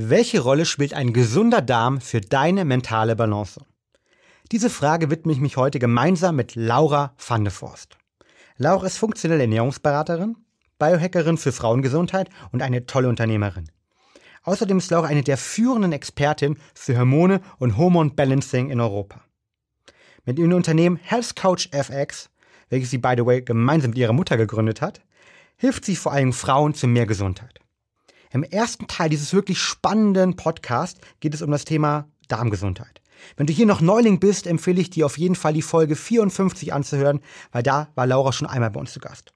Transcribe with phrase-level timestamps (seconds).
[0.00, 3.60] Welche Rolle spielt ein gesunder Darm für deine mentale Balance?
[4.52, 7.98] Diese Frage widme ich mich heute gemeinsam mit Laura van de Forst.
[8.58, 10.36] Laura ist funktionelle Ernährungsberaterin,
[10.78, 13.72] Biohackerin für Frauengesundheit und eine tolle Unternehmerin.
[14.44, 19.20] Außerdem ist Laura eine der führenden Expertinnen für Hormone und Hormone Balancing in Europa.
[20.24, 22.30] Mit ihrem Unternehmen Health Coach FX,
[22.68, 25.00] welches sie by the way gemeinsam mit ihrer Mutter gegründet hat,
[25.56, 27.58] hilft sie vor allem Frauen zu mehr Gesundheit.
[28.30, 33.00] Im ersten Teil dieses wirklich spannenden Podcasts geht es um das Thema Darmgesundheit.
[33.36, 36.72] Wenn du hier noch Neuling bist, empfehle ich dir auf jeden Fall die Folge 54
[36.72, 37.20] anzuhören,
[37.52, 39.32] weil da war Laura schon einmal bei uns zu Gast.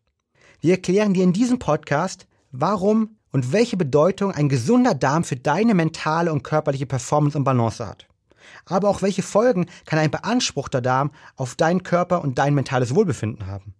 [0.60, 5.74] Wir erklären dir in diesem Podcast, warum und welche Bedeutung ein gesunder Darm für deine
[5.74, 8.06] mentale und körperliche Performance und Balance hat.
[8.66, 13.46] Aber auch welche Folgen kann ein beanspruchter Darm auf deinen Körper und dein mentales Wohlbefinden
[13.46, 13.74] haben.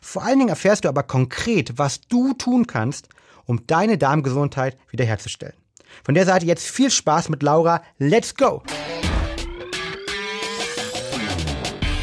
[0.00, 3.08] Vor allen Dingen erfährst du aber konkret, was du tun kannst,
[3.48, 5.54] um deine Darmgesundheit wiederherzustellen.
[6.04, 7.82] Von der Seite jetzt viel Spaß mit Laura.
[7.98, 8.62] Let's go!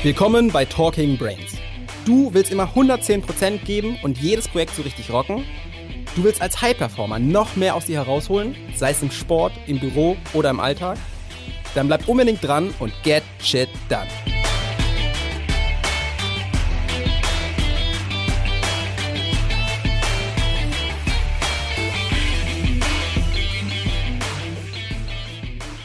[0.04, 1.56] Willkommen bei Talking Brains.
[2.06, 5.46] Du willst immer 110% geben und jedes Projekt so richtig rocken?
[6.16, 10.18] Du willst als High-Performer noch mehr aus dir herausholen, sei es im Sport, im Büro
[10.34, 10.98] oder im Alltag?
[11.74, 14.08] Dann bleib unbedingt dran und get shit done.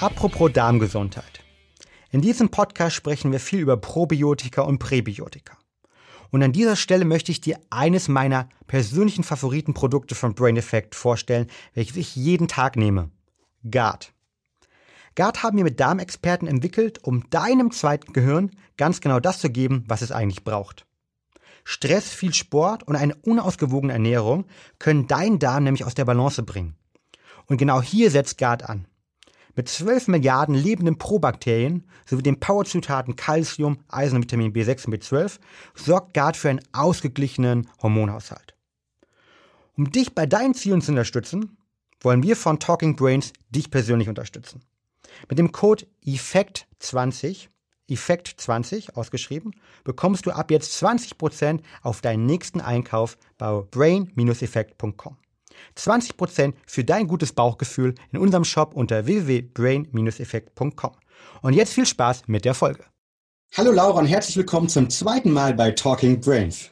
[0.01, 1.45] Apropos Darmgesundheit.
[2.11, 5.59] In diesem Podcast sprechen wir viel über Probiotika und Präbiotika.
[6.31, 11.49] Und an dieser Stelle möchte ich dir eines meiner persönlichen Favoritenprodukte von Brain Effect vorstellen,
[11.75, 13.11] welches ich jeden Tag nehme.
[13.71, 14.15] GARD.
[15.17, 19.85] GARD haben wir mit Darmexperten entwickelt, um deinem zweiten Gehirn ganz genau das zu geben,
[19.87, 20.87] was es eigentlich braucht.
[21.63, 24.47] Stress, viel Sport und eine unausgewogene Ernährung
[24.79, 26.75] können deinen Darm nämlich aus der Balance bringen.
[27.45, 28.87] Und genau hier setzt GARD an.
[29.57, 35.39] Mit 12 Milliarden lebenden Probakterien sowie den Powerzutaten Calcium, Eisen und Vitamin B6 und B12
[35.75, 38.55] sorgt GARD für einen ausgeglichenen Hormonhaushalt.
[39.77, 41.57] Um dich bei deinen Zielen zu unterstützen,
[42.01, 44.63] wollen wir von Talking Brains dich persönlich unterstützen.
[45.29, 47.49] Mit dem Code EFFECT20,
[47.89, 49.53] EFFECT20 ausgeschrieben,
[49.85, 55.17] bekommst du ab jetzt 20% auf deinen nächsten Einkauf bei brain-effekt.com.
[55.77, 60.93] 20% für dein gutes Bauchgefühl in unserem Shop unter www.brain-effekt.com.
[61.43, 62.85] Und jetzt viel Spaß mit der Folge.
[63.57, 66.71] Hallo Laura und herzlich willkommen zum zweiten Mal bei Talking Brains.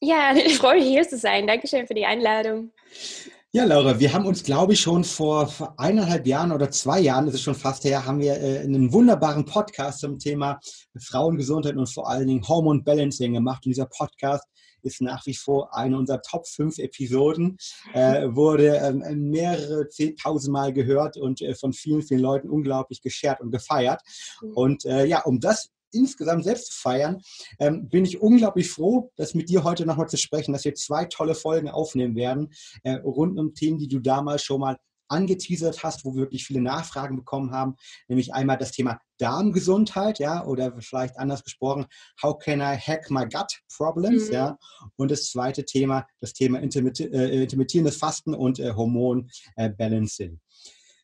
[0.00, 1.46] Ja, ich freue mich hier zu sein.
[1.46, 2.72] Dankeschön für die Einladung.
[3.52, 7.34] Ja, Laura, wir haben uns, glaube ich, schon vor eineinhalb Jahren oder zwei Jahren, das
[7.34, 10.60] ist schon fast her, haben wir äh, einen wunderbaren Podcast zum Thema
[10.96, 13.66] Frauengesundheit und vor allen Dingen Hormone Balancing gemacht.
[13.66, 14.44] Und dieser Podcast
[14.84, 17.58] ist nach wie vor eine unserer Top 5 Episoden,
[17.92, 23.40] äh, wurde ähm, mehrere zehntausend Mal gehört und äh, von vielen, vielen Leuten unglaublich geshared
[23.40, 24.02] und gefeiert.
[24.42, 24.52] Mhm.
[24.52, 27.20] Und äh, ja, um das insgesamt selbst zu feiern,
[27.58, 31.04] ähm, bin ich unglaublich froh, dass mit dir heute nochmal zu sprechen, dass wir zwei
[31.04, 32.52] tolle Folgen aufnehmen werden,
[32.82, 34.78] äh, rund um Themen, die du damals schon mal
[35.10, 37.76] angeteasert hast, wo wir wirklich viele Nachfragen bekommen haben,
[38.08, 41.86] nämlich einmal das Thema Darmgesundheit, ja, oder vielleicht anders gesprochen,
[42.22, 44.34] how can I hack my gut problems, mhm.
[44.34, 44.58] ja,
[44.96, 50.34] und das zweite Thema, das Thema äh, intermittierendes Fasten und äh, Hormonbalancing.
[50.34, 50.38] Äh,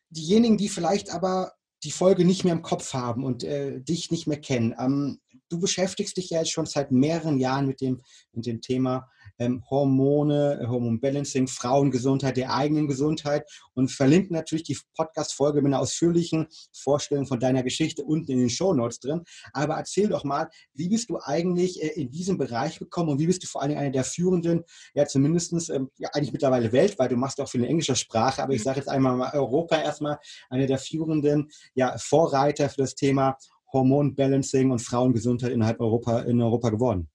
[0.09, 1.51] Diejenigen, die vielleicht aber
[1.83, 5.19] die Folge nicht mehr im Kopf haben und äh, dich nicht mehr kennen, ähm,
[5.49, 8.01] du beschäftigst dich ja jetzt schon seit mehreren Jahren mit dem,
[8.33, 14.77] mit dem Thema ähm, Hormone, äh, Hormonbalancing, Frauengesundheit, der eigenen Gesundheit und verlinken natürlich die
[14.95, 19.23] Podcast-Folge mit einer ausführlichen Vorstellung von deiner Geschichte unten in den Show Notes drin.
[19.53, 23.27] Aber erzähl doch mal, wie bist du eigentlich äh, in diesem Bereich gekommen und wie
[23.27, 27.15] bist du vor allem einer der führenden, ja zumindest ähm, ja, eigentlich mittlerweile weltweit, du
[27.15, 30.17] machst auch viel in englischer Sprache, aber ich sage jetzt einmal mal Europa erstmal,
[30.49, 33.37] einer der führenden ja, Vorreiter für das Thema
[33.73, 37.09] Hormonbalancing und Frauengesundheit innerhalb Europa, in Europa geworden?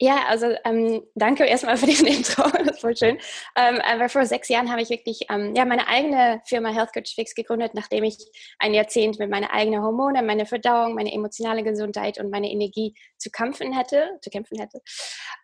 [0.00, 3.18] Ja, also ähm, danke erstmal für diesen Intro, das ist voll schön.
[3.56, 7.14] Ähm, aber vor sechs Jahren habe ich wirklich ähm, ja, meine eigene Firma Health Coach
[7.14, 8.16] Fix gegründet, nachdem ich
[8.58, 13.30] ein Jahrzehnt mit meinen eigenen Hormone, meine Verdauung, meine emotionale Gesundheit und meine Energie zu
[13.30, 14.80] kämpfen hätte, zu kämpfen hätte.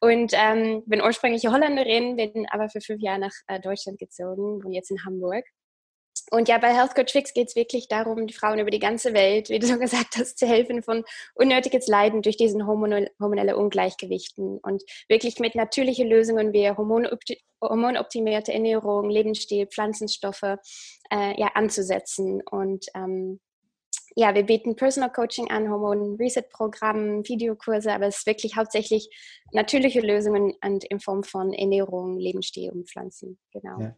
[0.01, 4.73] Und ähm, bin ursprünglich Holländerin, bin aber für fünf Jahre nach äh, Deutschland gezogen und
[4.73, 5.45] jetzt in Hamburg.
[6.31, 9.13] Und ja, bei Health Coach Fix geht es wirklich darum, die Frauen über die ganze
[9.15, 11.05] Welt, wie du schon gesagt hast, zu helfen von
[11.35, 19.67] unnötiges Leiden durch diesen hormonelle Ungleichgewichten und wirklich mit natürlichen Lösungen wie hormonoptimierte Ernährung, Lebensstil,
[19.67, 20.57] Pflanzenstoffe
[21.11, 22.43] äh, ja, anzusetzen.
[22.49, 23.41] Und ähm,
[24.15, 29.09] ja, wir bieten Personal Coaching an, Hormon Reset Programm, Videokurse, aber es ist wirklich hauptsächlich
[29.53, 33.39] natürliche Lösungen und in Form von Ernährung, Lebensstil und Pflanzen.
[33.53, 33.81] Genau.
[33.81, 33.97] Ja.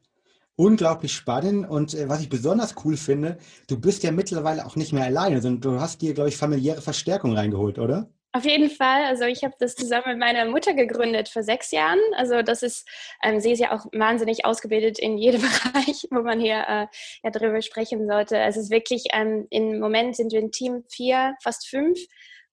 [0.62, 3.38] Unglaublich spannend und äh, was ich besonders cool finde,
[3.68, 6.80] du bist ja mittlerweile auch nicht mehr alleine, sondern du hast dir, glaube ich, familiäre
[6.80, 8.08] Verstärkung reingeholt, oder?
[8.34, 9.04] Auf jeden Fall.
[9.04, 11.98] Also ich habe das zusammen mit meiner Mutter gegründet vor sechs Jahren.
[12.16, 12.88] Also das ist,
[13.22, 15.42] ähm, sie ist ja auch wahnsinnig ausgebildet in jedem
[15.72, 16.86] Bereich, wo man hier äh,
[17.24, 18.38] ja darüber sprechen sollte.
[18.38, 21.98] Es ist wirklich, ähm, im Moment sind wir ein Team vier, fast fünf.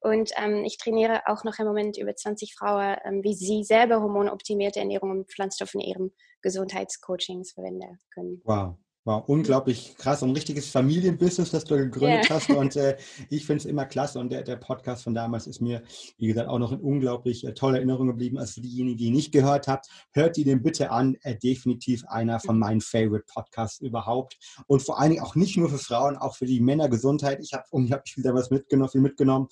[0.01, 4.01] Und ähm, ich trainiere auch noch im Moment über 20 Frauen, ähm, wie sie selber
[4.01, 6.11] hormonoptimierte Ernährung und Pflanzstoffe in ihrem
[6.41, 8.41] Gesundheitscoachings verwenden können.
[8.45, 8.75] Wow.
[9.09, 12.35] War unglaublich krass, ein richtiges Familienbusiness, das du gegründet yeah.
[12.35, 12.51] hast.
[12.51, 12.95] Und äh,
[13.31, 14.19] ich finde es immer klasse.
[14.19, 15.81] Und der, der Podcast von damals ist mir,
[16.19, 18.37] wie gesagt, auch noch in unglaublich äh, toller Erinnerung geblieben.
[18.37, 21.17] Also für diejenigen, die ihn nicht gehört habt, hört ihr den bitte an.
[21.23, 24.37] Äh, definitiv einer von meinen Favorite Podcasts überhaupt.
[24.67, 27.39] Und vor allen Dingen auch nicht nur für Frauen, auch für die Männergesundheit.
[27.41, 29.47] Ich habe unglaublich wieder was mitgenommen, viel mitgenommen.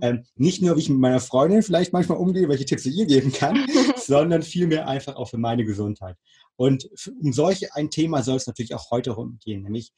[0.00, 3.04] Ähm, nicht nur, wie ich mit meiner Freundin vielleicht manchmal umgehe, welche Tipps ich ihr
[3.06, 3.58] geben kann,
[3.98, 6.16] sondern vielmehr einfach auch für meine Gesundheit.
[6.56, 6.88] Und
[7.20, 9.92] um solch ein Thema soll es natürlich auch heute rumgehen, nämlich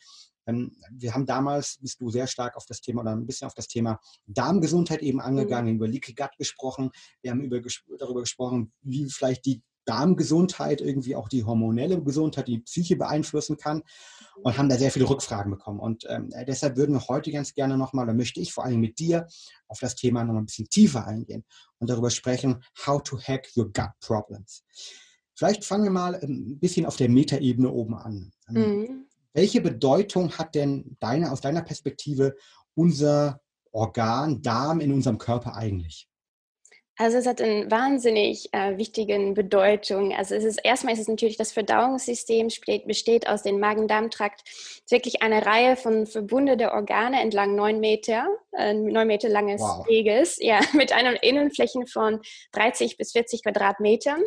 [0.47, 3.55] ähm, wir haben damals, bist du sehr stark auf das Thema oder ein bisschen auf
[3.55, 5.77] das Thema Darmgesundheit eben angegangen, mhm.
[5.77, 6.91] über Leaky Gut gesprochen.
[7.23, 7.61] Wir haben über,
[7.99, 13.83] darüber gesprochen, wie vielleicht die Darmgesundheit irgendwie auch die hormonelle Gesundheit, die Psyche beeinflussen kann
[14.43, 15.79] und haben da sehr viele Rückfragen bekommen.
[15.79, 18.99] Und ähm, deshalb würden wir heute ganz gerne nochmal, oder möchte ich vor allem mit
[18.99, 19.27] dir
[19.69, 21.45] auf das Thema nochmal ein bisschen tiefer eingehen
[21.79, 24.65] und darüber sprechen, how to hack your gut problems.
[25.37, 28.33] Vielleicht fangen wir mal ähm, ein bisschen auf der Metaebene oben an.
[28.49, 29.07] Ähm, mhm.
[29.33, 32.37] Welche Bedeutung hat denn deine, aus deiner Perspektive
[32.75, 33.41] unser
[33.73, 36.09] Organ Darm in unserem Körper eigentlich?
[36.97, 40.15] Also es hat eine wahnsinnig äh, wichtige Bedeutung.
[40.15, 44.43] Also es ist erstmal ist es natürlich das Verdauungssystem besteht, besteht aus dem Magen-Darm-Trakt.
[44.89, 49.85] Wirklich eine Reihe von verbundenen Organe entlang neun Meter, äh, neun Meter langes wow.
[49.89, 52.21] Weges, ja, mit einer Innenfläche von
[52.53, 54.23] 30 bis 40 Quadratmetern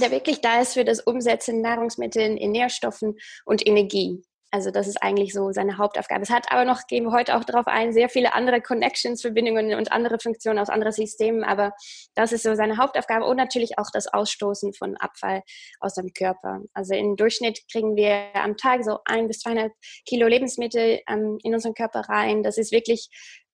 [0.00, 4.22] der wirklich da ist für das Umsetzen Nahrungsmitteln in Nährstoffen und Energie.
[4.52, 6.22] Also das ist eigentlich so seine Hauptaufgabe.
[6.22, 9.74] Es hat aber noch, gehen wir heute auch darauf ein, sehr viele andere Connections, Verbindungen
[9.74, 11.44] und andere Funktionen aus anderen Systemen.
[11.44, 11.72] Aber
[12.16, 15.42] das ist so seine Hauptaufgabe und natürlich auch das Ausstoßen von Abfall
[15.78, 16.62] aus dem Körper.
[16.74, 19.70] Also im Durchschnitt kriegen wir am Tag so ein bis 200
[20.04, 22.42] Kilo Lebensmittel ähm, in unseren Körper rein.
[22.42, 23.08] Das ist wirklich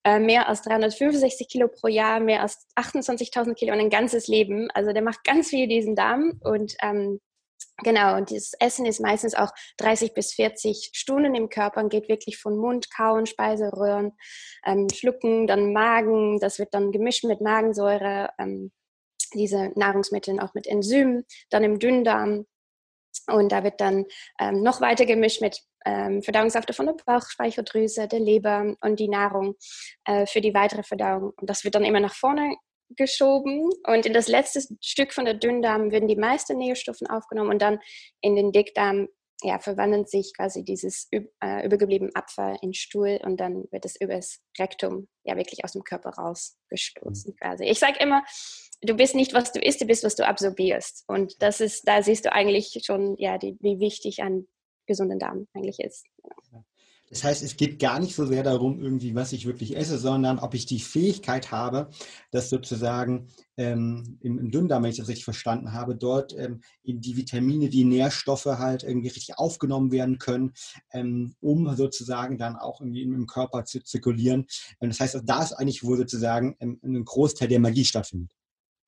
[0.06, 4.69] äh, mehr als 365 Kilo pro Jahr, mehr als 28.000 Kilo und ein ganzes Leben.
[4.73, 7.20] Also der macht ganz viel diesen Darm und ähm,
[7.82, 12.08] Genau, und das Essen ist meistens auch 30 bis 40 Stunden im Körper und geht
[12.08, 14.12] wirklich von Mund, Kauen, Speiseröhren,
[14.64, 18.73] ähm, Schlucken, dann Magen, das wird dann gemischt mit Magensäure, ähm,
[19.35, 22.47] diese Nahrungsmittel auch mit Enzymen, dann im Dünndarm
[23.28, 24.05] und da wird dann
[24.40, 29.55] ähm, noch weiter gemischt mit ähm, Verdauungssäfte von der Bauchspeicheldrüse, der Leber und die Nahrung
[30.05, 31.32] äh, für die weitere Verdauung.
[31.37, 32.56] Und das wird dann immer nach vorne
[32.90, 37.61] geschoben und in das letzte Stück von der Dünndarm werden die meisten Nährstoffe aufgenommen und
[37.61, 37.81] dann
[38.20, 39.08] in den Dickdarm
[39.43, 44.41] ja, verwandelt sich quasi dieses äh, übergebliebene Abfall in Stuhl und dann wird es übers
[44.59, 47.37] Rektum ja wirklich aus dem Körper rausgestoßen mhm.
[47.37, 47.65] quasi.
[47.65, 48.25] Ich sage immer,
[48.81, 51.05] du bist nicht, was du isst, du bist, was du absorbierst.
[51.06, 54.49] Und das ist, da siehst du eigentlich schon, ja, die, wie wichtig ein
[54.87, 56.06] gesunden Darm eigentlich ist.
[56.23, 56.65] Genau.
[57.08, 60.38] Das heißt, es geht gar nicht so sehr darum, irgendwie, was ich wirklich esse, sondern
[60.38, 61.88] ob ich die Fähigkeit habe,
[62.32, 67.17] dass sozusagen ähm, im, im Dünndarm, wenn ich das richtig verstanden habe, dort ähm, die
[67.17, 70.53] Vitamine, die Nährstoffe halt irgendwie richtig aufgenommen werden können,
[70.93, 74.46] ähm, um sozusagen dann auch irgendwie im Körper zu zirkulieren.
[74.81, 78.32] Das heißt, da ist eigentlich, wo sozusagen ähm, ein Großteil der Magie stattfindet.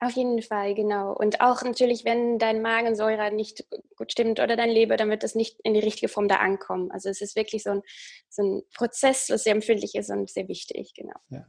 [0.00, 1.12] Auf jeden Fall, genau.
[1.12, 5.34] Und auch natürlich, wenn dein Magensäure nicht gut stimmt oder dein Leber, dann wird das
[5.34, 6.92] nicht in die richtige Form da ankommen.
[6.92, 7.82] Also es ist wirklich so ein,
[8.28, 11.16] so ein Prozess, was sehr empfindlich ist und sehr wichtig, genau.
[11.30, 11.44] Ja.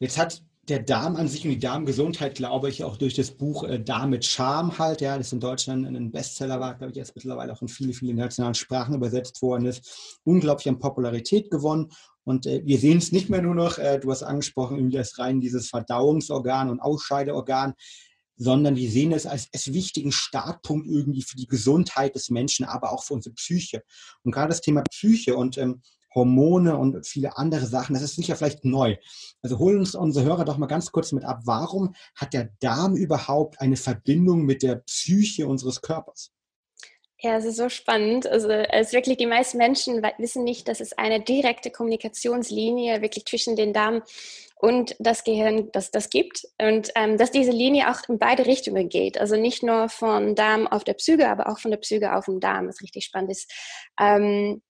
[0.00, 3.62] Jetzt hat der Darm an sich und die Darmgesundheit, glaube ich, auch durch das Buch
[3.62, 7.14] äh, Darm mit Charme halt, ja, das in Deutschland ein Bestseller war, glaube ich, jetzt
[7.14, 11.92] mittlerweile auch in viele, viele nationalen Sprachen übersetzt worden ist, unglaublich an Popularität gewonnen
[12.26, 15.16] und äh, wir sehen es nicht mehr nur noch, äh, du hast angesprochen, irgendwie das
[15.18, 17.74] rein dieses Verdauungsorgan und Ausscheideorgan,
[18.36, 22.92] sondern wir sehen es als, als wichtigen Startpunkt irgendwie für die Gesundheit des Menschen, aber
[22.92, 23.84] auch für unsere Psyche.
[24.24, 25.82] Und gerade das Thema Psyche und ähm,
[26.16, 28.96] Hormone und viele andere Sachen, das ist sicher vielleicht neu.
[29.42, 31.42] Also holen uns unsere Hörer doch mal ganz kurz mit ab.
[31.44, 36.32] Warum hat der Darm überhaupt eine Verbindung mit der Psyche unseres Körpers?
[37.18, 38.26] Ja, es ist so spannend.
[38.26, 43.24] Also es ist wirklich, die meisten Menschen wissen nicht, dass es eine direkte Kommunikationslinie wirklich
[43.24, 44.02] zwischen den Darm
[44.56, 48.88] und das Gehirn, dass das gibt und ähm, dass diese Linie auch in beide Richtungen
[48.90, 49.18] geht.
[49.18, 52.40] Also nicht nur von Darm auf der Psyche, aber auch von der Psyche auf den
[52.40, 53.50] Darm, was richtig spannend ist.
[53.98, 54.62] Ähm,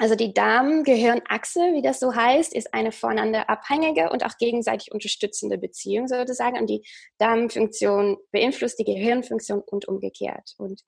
[0.00, 5.58] Also die Darm-Gehirn-Achse, wie das so heißt, ist eine voneinander abhängige und auch gegenseitig unterstützende
[5.58, 6.58] Beziehung sozusagen.
[6.58, 6.82] Und die
[7.18, 10.54] Darmfunktion beeinflusst die Gehirnfunktion und umgekehrt.
[10.56, 10.80] Und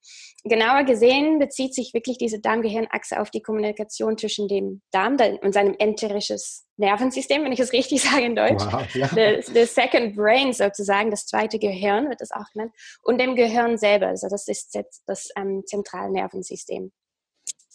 [0.45, 5.77] genauer gesehen bezieht sich wirklich diese Darm-Gehirn-Achse auf die Kommunikation zwischen dem Darm und seinem
[5.79, 8.65] enterisches Nervensystem, wenn ich es richtig sage in Deutsch.
[8.65, 9.09] Wow, ja.
[9.09, 12.73] the, the, second brain sozusagen, das zweite Gehirn wird das auch genannt.
[13.03, 14.75] Und dem Gehirn selber, also das ist
[15.07, 16.93] das ähm, zentrale Nervensystem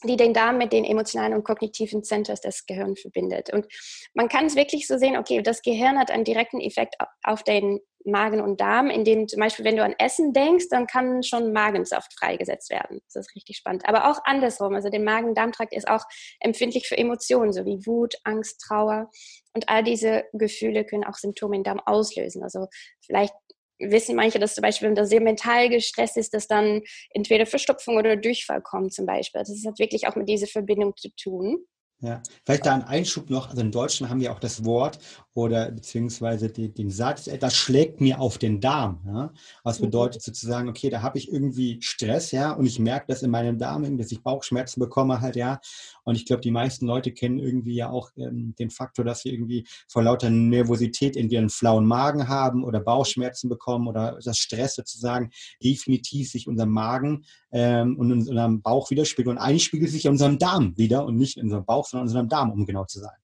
[0.03, 3.51] die den Darm mit den emotionalen und kognitiven Centers des Gehirns verbindet.
[3.51, 3.65] Und
[4.13, 7.79] man kann es wirklich so sehen, okay, das Gehirn hat einen direkten Effekt auf den
[8.05, 12.13] Magen und Darm, indem zum Beispiel, wenn du an Essen denkst, dann kann schon Magensaft
[12.17, 13.01] freigesetzt werden.
[13.13, 13.83] Das ist richtig spannend.
[13.87, 16.05] Aber auch andersrum, also der Magen-Darm-Trakt ist auch
[16.39, 19.09] empfindlich für Emotionen, so wie Wut, Angst, Trauer.
[19.53, 22.43] Und all diese Gefühle können auch Symptome im Darm auslösen.
[22.43, 22.67] Also
[23.05, 23.33] vielleicht
[23.79, 26.81] wissen manche, dass zum Beispiel, wenn das sehr mental gestresst ist, dass dann
[27.11, 29.39] entweder Verstopfung oder Durchfall kommt zum Beispiel.
[29.39, 31.65] Das hat wirklich auch mit dieser Verbindung zu tun.
[31.99, 33.49] Ja, vielleicht da ein Einschub noch.
[33.49, 34.99] Also in Deutschland haben wir auch das Wort
[35.37, 39.01] oder beziehungsweise die, den Satz, das schlägt mir auf den Darm.
[39.05, 39.31] Ja?
[39.63, 39.85] Was mhm.
[39.85, 43.59] bedeutet sozusagen, okay, da habe ich irgendwie Stress, ja, und ich merke das in meinem
[43.59, 45.59] Darm, dass ich Bauchschmerzen bekomme halt, ja.
[46.05, 49.29] Und ich glaube, die meisten Leute kennen irgendwie ja auch ähm, den Faktor, dass sie
[49.29, 54.73] irgendwie vor lauter Nervosität entweder einen flauen Magen haben oder Bauchschmerzen bekommen oder das Stress
[54.73, 55.29] sozusagen
[55.63, 59.37] definitiv sich unser Magen ähm, und in unserem Bauch widerspiegelt.
[59.37, 62.09] Und eigentlich spiegelt sich in unserem Darm wieder und nicht in unserem Bauch, sondern in
[62.09, 63.17] unserem Darm, um genau zu sein.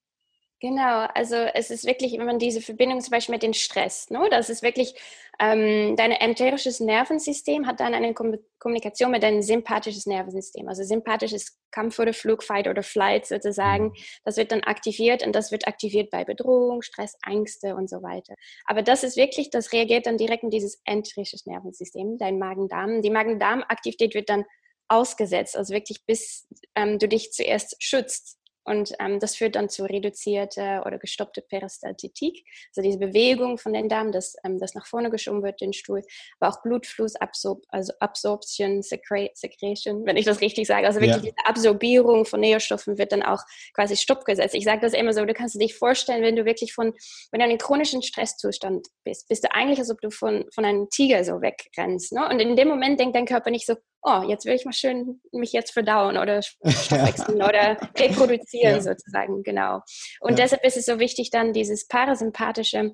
[0.63, 4.29] Genau, also es ist wirklich, wenn man diese Verbindung zum Beispiel mit dem Stress, ne,
[4.31, 4.95] das ist wirklich,
[5.37, 10.69] ähm, dein enterisches Nervensystem hat dann eine Kommunikation mit deinem sympathisches Nervensystem.
[10.69, 13.87] Also sympathisches Kampf oder Flug, Fight oder Flight sozusagen.
[13.87, 13.93] Mhm.
[14.23, 18.33] Das wird dann aktiviert und das wird aktiviert bei Bedrohung, Stress, Ängste und so weiter.
[18.65, 23.01] Aber das ist wirklich, das reagiert dann direkt in dieses enterisches Nervensystem, dein Magen-Darm.
[23.01, 24.45] Die Magen-Darm-Aktivität wird dann
[24.87, 29.83] ausgesetzt, also wirklich bis ähm, du dich zuerst schützt und ähm, das führt dann zu
[29.83, 32.43] reduzierter oder gestoppter Peristaltitik,
[32.75, 36.01] also diese Bewegung von den Darm, dass ähm, das nach vorne geschoben wird, den Stuhl,
[36.39, 40.87] aber auch Blutfluss, Absor also Absorption, Secretion, wenn ich das richtig sage.
[40.87, 41.31] Also wirklich ja.
[41.31, 43.41] diese Absorbierung von Nährstoffen wird dann auch
[43.73, 44.55] quasi Stopp gesetzt.
[44.55, 46.93] Ich sage das immer so, du kannst dir vorstellen, wenn du wirklich von,
[47.31, 50.65] wenn du in einem chronischen Stresszustand bist, bist du eigentlich, als ob du von, von
[50.65, 52.13] einem Tiger so wegrennst.
[52.13, 52.27] Ne?
[52.29, 55.21] Und in dem Moment denkt dein Körper nicht so, oh, jetzt will ich mal schön
[55.31, 58.81] mich jetzt verdauen oder wechseln oder reproduzieren ja.
[58.81, 59.81] sozusagen, genau.
[60.19, 60.43] Und ja.
[60.45, 62.91] deshalb ist es so wichtig, dann dieses parasympathische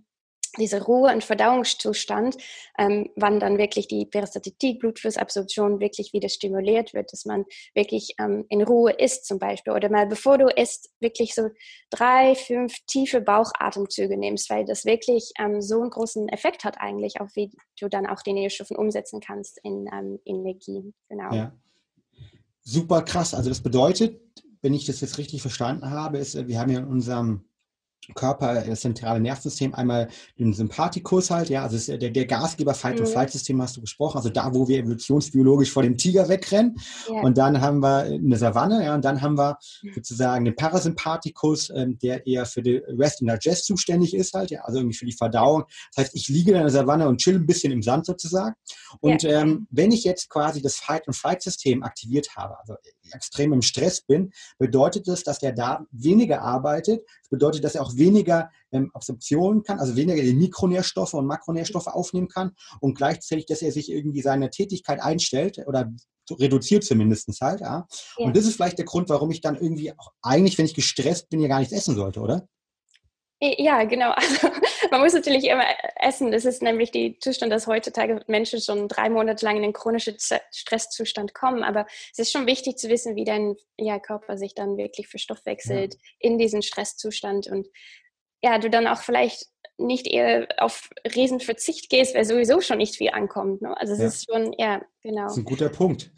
[0.58, 2.38] diese Ruhe- und Verdauungszustand,
[2.78, 8.46] ähm, wann dann wirklich die Peristaltik, Blutflussabsorption wirklich wieder stimuliert wird, dass man wirklich ähm,
[8.50, 11.50] in Ruhe isst zum Beispiel oder mal bevor du isst, wirklich so
[11.90, 17.22] drei, fünf tiefe Bauchatemzüge nimmst, weil das wirklich ähm, so einen großen Effekt hat eigentlich,
[17.22, 20.94] auf wie du dann auch die Nährstoffe umsetzen kannst in, ähm, in Energie.
[21.10, 21.34] Genau.
[21.34, 21.54] Ja.
[22.62, 23.34] Super krass.
[23.34, 24.22] Also das bedeutet,
[24.62, 27.49] wenn ich das jetzt richtig verstanden habe, ist, wir haben ja in unserem
[28.16, 33.06] Körper, das zentrale Nervensystem, einmal den Sympathikus halt, ja, also der, der Gasgeber Fight- mhm.
[33.06, 36.76] und Flight-System hast du gesprochen, also da, wo wir evolutionsbiologisch vor dem Tiger wegrennen.
[37.08, 37.22] Ja.
[37.22, 39.94] Und dann haben wir eine Savanne, ja, und dann haben wir mhm.
[39.96, 44.62] sozusagen den Parasympathikus, ähm, der eher für die Rest and Digest zuständig ist halt, ja,
[44.62, 45.64] also irgendwie für die Verdauung.
[45.96, 48.56] Das heißt, ich liege in der Savanne und chill ein bisschen im Sand sozusagen.
[49.00, 49.42] Und ja.
[49.42, 52.76] ähm, wenn ich jetzt quasi das Fight- und Flight-System aktiviert habe, also
[53.14, 57.02] extrem im Stress bin, bedeutet das, dass der Darm weniger arbeitet.
[57.22, 61.88] Das bedeutet, dass er auch weniger ähm, Absorption kann, also weniger die Mikronährstoffe und Makronährstoffe
[61.88, 65.92] aufnehmen kann und gleichzeitig, dass er sich irgendwie seine Tätigkeit einstellt oder
[66.32, 67.62] reduziert zumindest halt.
[67.62, 67.88] Ja.
[68.18, 68.26] ja.
[68.26, 71.30] Und das ist vielleicht der Grund, warum ich dann irgendwie auch eigentlich, wenn ich gestresst
[71.30, 72.48] bin, ja gar nichts essen sollte, oder?
[73.42, 74.14] Ja, genau.
[74.16, 74.50] Also,
[74.92, 75.66] man muss natürlich immer
[75.96, 76.32] essen.
[76.32, 80.18] Das ist nämlich der Zustand, dass heutzutage Menschen schon drei Monate lang in einen chronischen
[80.20, 81.64] Stresszustand kommen.
[81.64, 85.94] Aber es ist schon wichtig zu wissen, wie dein ja, Körper sich dann wirklich verstoffwechselt
[85.94, 86.00] ja.
[86.20, 87.68] in diesen Stresszustand und
[88.42, 93.10] ja, du dann auch vielleicht nicht eher auf Riesenverzicht gehst, weil sowieso schon nicht viel
[93.12, 93.62] ankommt.
[93.62, 93.76] Ne?
[93.78, 94.08] Also es ja.
[94.08, 95.24] ist schon, ja, genau.
[95.24, 96.12] Das ist ein guter Punkt.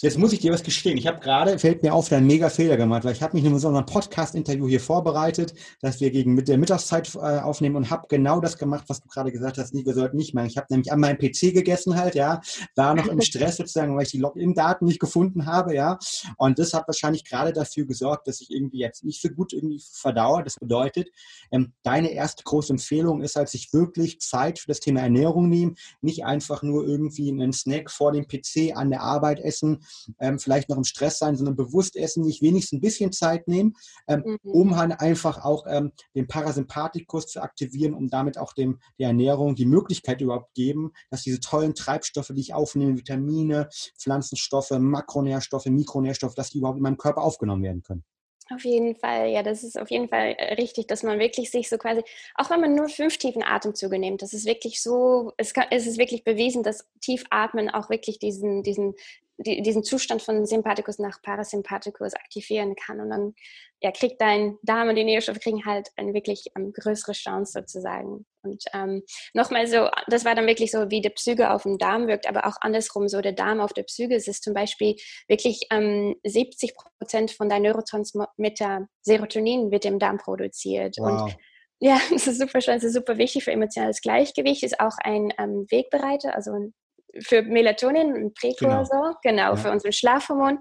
[0.00, 0.96] Jetzt muss ich dir was gestehen.
[0.96, 3.52] Ich habe gerade, fällt mir auf, einen mega Fehler gemacht, weil ich habe mich in
[3.52, 8.40] unserem Podcast-Interview hier vorbereitet, dass wir gegen mit der Mittagszeit äh, aufnehmen und habe genau
[8.40, 9.74] das gemacht, was du gerade gesagt hast.
[9.74, 10.46] Nee, wir sollten nicht machen.
[10.46, 12.40] Ich habe nämlich an meinem PC gegessen halt, ja,
[12.74, 15.98] war noch im Stress sozusagen, weil ich die Login-Daten nicht gefunden habe, ja.
[16.38, 19.82] Und das hat wahrscheinlich gerade dafür gesorgt, dass ich irgendwie jetzt nicht so gut irgendwie
[19.92, 20.42] verdaue.
[20.42, 21.10] Das bedeutet,
[21.52, 25.76] ähm, deine erste große Empfehlung ist halt, sich wirklich Zeit für das Thema Ernährung nehmen,
[26.00, 29.81] nicht einfach nur irgendwie einen Snack vor dem PC an der Arbeit essen
[30.20, 33.74] ähm, vielleicht noch im Stress sein, sondern bewusst essen, nicht wenigstens ein bisschen Zeit nehmen,
[34.08, 34.38] ähm, mhm.
[34.42, 39.54] um halt einfach auch ähm, den Parasympathikus zu aktivieren, um damit auch dem, der Ernährung
[39.54, 46.34] die Möglichkeit überhaupt geben, dass diese tollen Treibstoffe, die ich aufnehme, Vitamine, Pflanzenstoffe, Makronährstoffe, Mikronährstoffe,
[46.34, 48.04] dass die überhaupt in meinem Körper aufgenommen werden können.
[48.50, 51.68] Auf jeden Fall, ja, das ist auf jeden Fall äh, richtig, dass man wirklich sich
[51.68, 52.02] so quasi,
[52.34, 55.86] auch wenn man nur fünf tiefen Atemzüge nimmt, das ist wirklich so, es, kann, es
[55.86, 58.94] ist wirklich bewiesen, dass Tiefatmen auch wirklich diesen, diesen
[59.38, 63.00] die, diesen Zustand von Sympathikus nach Parasympathikus aktivieren kann.
[63.00, 63.34] Und dann
[63.80, 68.24] ja, kriegt dein Darm und die Nährstoffe kriegen halt eine wirklich ähm, größere Chance sozusagen.
[68.42, 69.02] Und ähm,
[69.34, 72.46] nochmal so, das war dann wirklich so, wie der Psyche auf den Darm wirkt, aber
[72.46, 74.14] auch andersrum, so der Darm auf der Psyche.
[74.14, 74.96] Es ist zum Beispiel
[75.28, 80.96] wirklich ähm, 70 Prozent von deinem Neurotransmitter Serotonin wird im Darm produziert.
[80.98, 81.22] Wow.
[81.22, 81.36] Und
[81.80, 85.32] ja, das ist super schön, das ist super wichtig für emotionales Gleichgewicht, ist auch ein
[85.38, 86.74] ähm, Wegbereiter, also ein
[87.20, 89.56] für Melatonin, ein Präkursor, genau, genau ja.
[89.56, 90.58] für unseren Schlafhormon.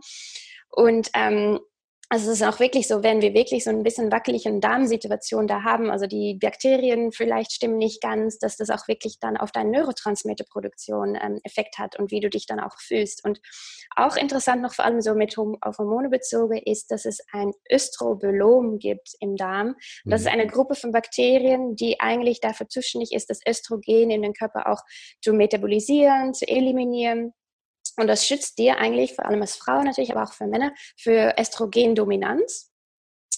[0.70, 1.60] Und ähm,
[2.12, 5.64] also es ist auch wirklich so, wenn wir wirklich so ein bisschen wackelige Darmsituation da
[5.64, 9.72] haben, also die Bakterien vielleicht stimmen nicht ganz, dass das auch wirklich dann auf deine
[9.72, 13.24] Neurotransmitterproduktion ähm, Effekt hat und wie du dich dann auch fühlst.
[13.24, 13.40] Und
[13.96, 18.80] auch interessant noch vor allem so mit auf Hormone bezogen ist, dass es ein Östrobelom
[18.80, 19.76] gibt im Darm.
[20.04, 20.34] Das ist mhm.
[20.34, 24.82] eine Gruppe von Bakterien, die eigentlich dafür zuständig ist, das Östrogen in den Körper auch
[25.22, 27.34] zu metabolisieren, zu eliminieren
[28.02, 31.36] und das schützt dir eigentlich, vor allem als Frau natürlich, aber auch für Männer, für
[31.40, 32.72] Östrogendominanz.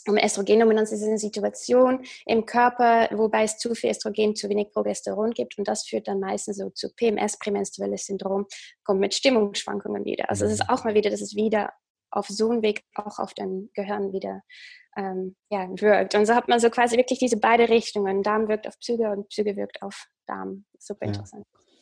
[0.06, 5.32] Und Östrogendominanz ist eine Situation im Körper, wobei es zu viel Östrogen, zu wenig Progesteron
[5.32, 5.58] gibt.
[5.58, 8.46] Und das führt dann meistens so zu PMS, prämenstruelles Syndrom,
[8.84, 10.30] kommt mit Stimmungsschwankungen wieder.
[10.30, 10.70] Also es ist mhm.
[10.70, 11.72] auch mal wieder, dass es wieder
[12.12, 14.42] auf so einem Weg auch auf dein Gehirn wieder
[14.98, 16.16] ähm, ja, wirkt.
[16.16, 18.24] Und so hat man so quasi wirklich diese beide Richtungen.
[18.24, 20.66] Darm wirkt auf Psyche und Psyche wirkt auf Darm.
[20.78, 21.46] Super interessant.
[21.52, 21.73] Ja.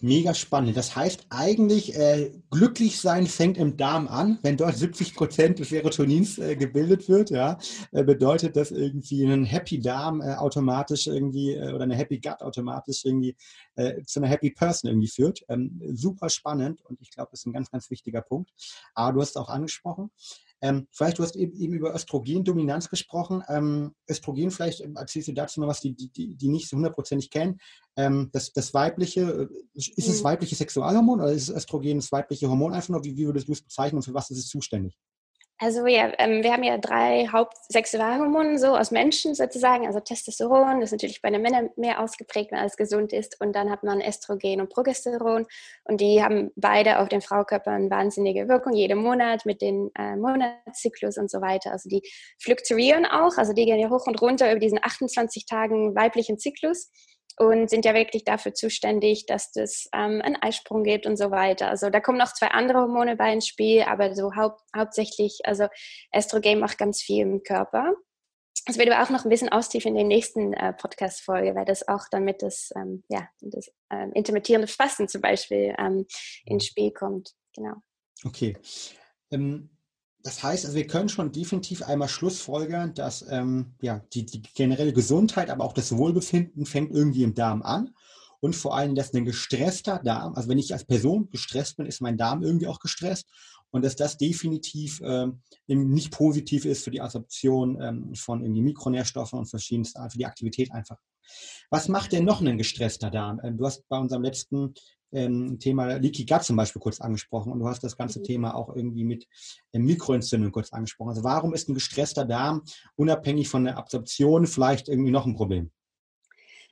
[0.00, 0.76] Mega spannend.
[0.76, 4.38] Das heißt eigentlich, äh, glücklich sein fängt im Darm an.
[4.42, 7.58] Wenn dort 70 Prozent des Serotonins äh, gebildet wird, ja,
[7.90, 12.40] äh, bedeutet das irgendwie ein Happy Darm äh, automatisch irgendwie äh, oder eine Happy Gut
[12.42, 13.36] automatisch irgendwie
[13.74, 15.44] äh, zu einer Happy Person irgendwie führt.
[15.48, 18.50] Ähm, super spannend und ich glaube, das ist ein ganz, ganz wichtiger Punkt.
[18.94, 20.10] Aber du hast es auch angesprochen.
[20.60, 23.42] Ähm, vielleicht, du hast eben, eben über Östrogendominanz gesprochen.
[23.48, 27.30] Ähm, Östrogen, vielleicht ähm, erzählst du dazu noch was, die, die, die nicht so hundertprozentig
[27.30, 27.58] kennen.
[27.96, 30.24] Ähm, das, das weibliche, äh, ist es mhm.
[30.24, 33.04] weibliche Sexualhormon oder ist Östrogen das weibliche Hormon einfach nur?
[33.04, 34.96] Wie, wie würdest du es bezeichnen und für was ist es zuständig?
[35.60, 39.88] Also ja, ähm, wir haben ja drei Hauptsexualhormone so aus Menschen sozusagen.
[39.88, 43.40] Also Testosteron, das ist natürlich bei den Männern mehr ausgeprägt, wenn alles gesund ist.
[43.40, 45.46] Und dann hat man Estrogen und Progesteron.
[45.82, 50.14] Und die haben beide auf den Fraukörper eine wahnsinnige Wirkung, jeden Monat mit dem äh,
[50.14, 51.72] Monatszyklus und so weiter.
[51.72, 52.02] Also die
[52.38, 56.88] fluktuieren auch, also die gehen ja hoch und runter über diesen 28 Tagen weiblichen Zyklus
[57.38, 61.68] und sind ja wirklich dafür zuständig, dass das ähm, einen Eisprung gibt und so weiter.
[61.68, 65.68] Also da kommen noch zwei andere Hormone bei ins Spiel, aber so haupt, hauptsächlich, also
[66.10, 67.94] Estrogen macht ganz viel im Körper.
[68.66, 71.86] Das werden wir auch noch ein bisschen austiefen in der nächsten äh, Podcast-Folge, weil das
[71.88, 76.06] auch dann mit das, ähm, ja, das ähm, intermittierende Fasten zum Beispiel ähm,
[76.44, 77.32] ins Spiel kommt.
[77.54, 77.76] Genau.
[78.24, 78.56] Okay.
[79.30, 79.70] Ähm,
[80.22, 84.92] das heißt, also wir können schon definitiv einmal schlussfolgern, dass ähm, ja, die, die, generelle
[84.92, 87.94] Gesundheit, aber auch das Wohlbefinden fängt irgendwie im Darm an.
[88.40, 92.00] Und vor allem, dass ein gestresster Darm, also wenn ich als Person gestresst bin, ist
[92.00, 93.26] mein Darm irgendwie auch gestresst.
[93.70, 99.38] Und dass das definitiv ähm, nicht positiv ist für die Absorption ähm, von irgendwie Mikronährstoffen
[99.38, 100.98] und verschiedensten, für die Aktivität einfach.
[101.70, 103.40] Was macht denn noch ein gestresster Darm?
[103.42, 104.74] Ähm, du hast bei unserem letzten
[105.12, 108.24] ähm, Thema Leaky Gut zum Beispiel kurz angesprochen und du hast das ganze mhm.
[108.24, 109.26] Thema auch irgendwie mit
[109.72, 111.10] äh, Mikroentzündung kurz angesprochen.
[111.10, 112.62] Also warum ist ein gestresster Darm
[112.96, 115.70] unabhängig von der Absorption vielleicht irgendwie noch ein Problem?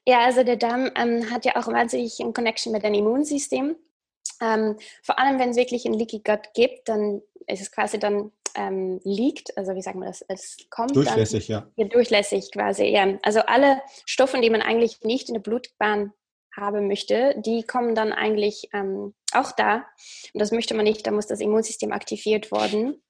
[0.06, 3.76] Ja, also der Darm ähm, hat ja auch wahnsinnig eine Connection mit dem Immunsystem.
[4.40, 8.30] Ähm, vor allem, wenn es wirklich ein Leaky Gut gibt, dann ist es quasi dann
[8.54, 11.84] ähm, liegt, also wie sagen wir das, es kommt durchlässig, dann, ja.
[11.84, 11.88] ja.
[11.88, 13.18] Durchlässig quasi, ja.
[13.22, 16.12] Also alle Stoffe, die man eigentlich nicht in der Blutbahn
[16.56, 19.84] haben möchte, die kommen dann eigentlich ähm, auch da.
[20.32, 23.02] Und das möchte man nicht, da muss das Immunsystem aktiviert worden,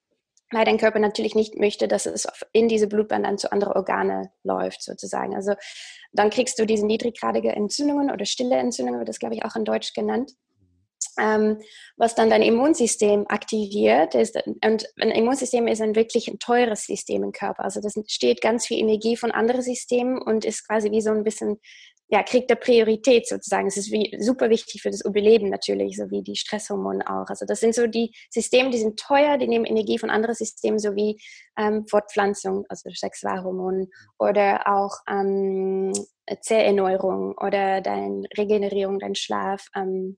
[0.50, 4.30] weil dein Körper natürlich nicht möchte, dass es in diese Blutbahn dann zu anderen Organe
[4.42, 5.34] läuft, sozusagen.
[5.34, 5.54] Also
[6.12, 9.64] dann kriegst du diese niedriggradige Entzündungen oder stille Entzündungen, wird das, glaube ich, auch in
[9.64, 10.32] Deutsch genannt.
[11.18, 11.58] Ähm,
[11.96, 14.36] was dann dein Immunsystem aktiviert ist.
[14.46, 17.64] Und ein Immunsystem ist ein wirklich ein teures System im Körper.
[17.64, 21.24] Also das steht ganz viel Energie von anderen Systemen und ist quasi wie so ein
[21.24, 21.58] bisschen
[22.08, 23.66] ja, kriegt er Priorität sozusagen.
[23.66, 27.26] Es ist wie, super wichtig für das Überleben natürlich, so wie die Stresshormone auch.
[27.28, 30.78] Also das sind so die Systeme, die sind teuer, die nehmen Energie von anderen Systemen,
[30.78, 31.20] so wie
[31.58, 33.88] ähm, Fortpflanzung, also Sexualhormonen
[34.18, 35.92] oder auch ähm,
[36.40, 40.16] Zellerneuerung oder deine Regenerierung, dein Schlaf, ähm,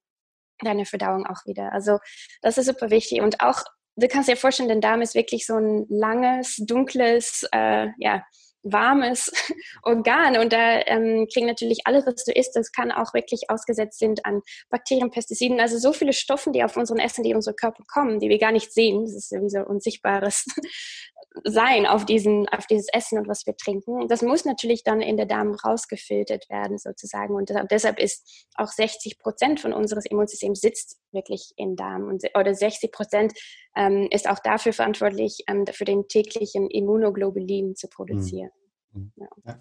[0.61, 1.73] deine Verdauung auch wieder.
[1.73, 1.99] Also
[2.43, 3.63] das ist super wichtig und auch,
[3.97, 8.25] du kannst dir vorstellen, der Darm ist wirklich so ein langes, dunkles, äh, ja,
[8.63, 9.31] warmes
[9.83, 10.37] Organ.
[10.39, 14.25] Und da ähm, kriegen natürlich alles, was du isst, das kann auch wirklich ausgesetzt sind
[14.25, 17.85] an Bakterien, Pestiziden, also so viele Stoffe, die auf unseren Essen, die in unsere Körper
[17.87, 20.45] kommen, die wir gar nicht sehen, das ist sowieso unsichtbares
[21.45, 24.09] sein auf, diesen, auf dieses Essen und was wir trinken.
[24.09, 27.35] Das muss natürlich dann in der Darm rausgefiltert werden sozusagen.
[27.35, 32.05] Und deshalb ist auch 60 Prozent von unseres Immunsystems sitzt wirklich im Darm.
[32.05, 33.33] Und, oder 60 Prozent
[33.77, 38.51] ähm, ist auch dafür verantwortlich, ähm, für den täglichen Immunoglobulin zu produzieren.
[38.93, 39.13] Mhm.
[39.17, 39.29] Ja.
[39.47, 39.61] Ja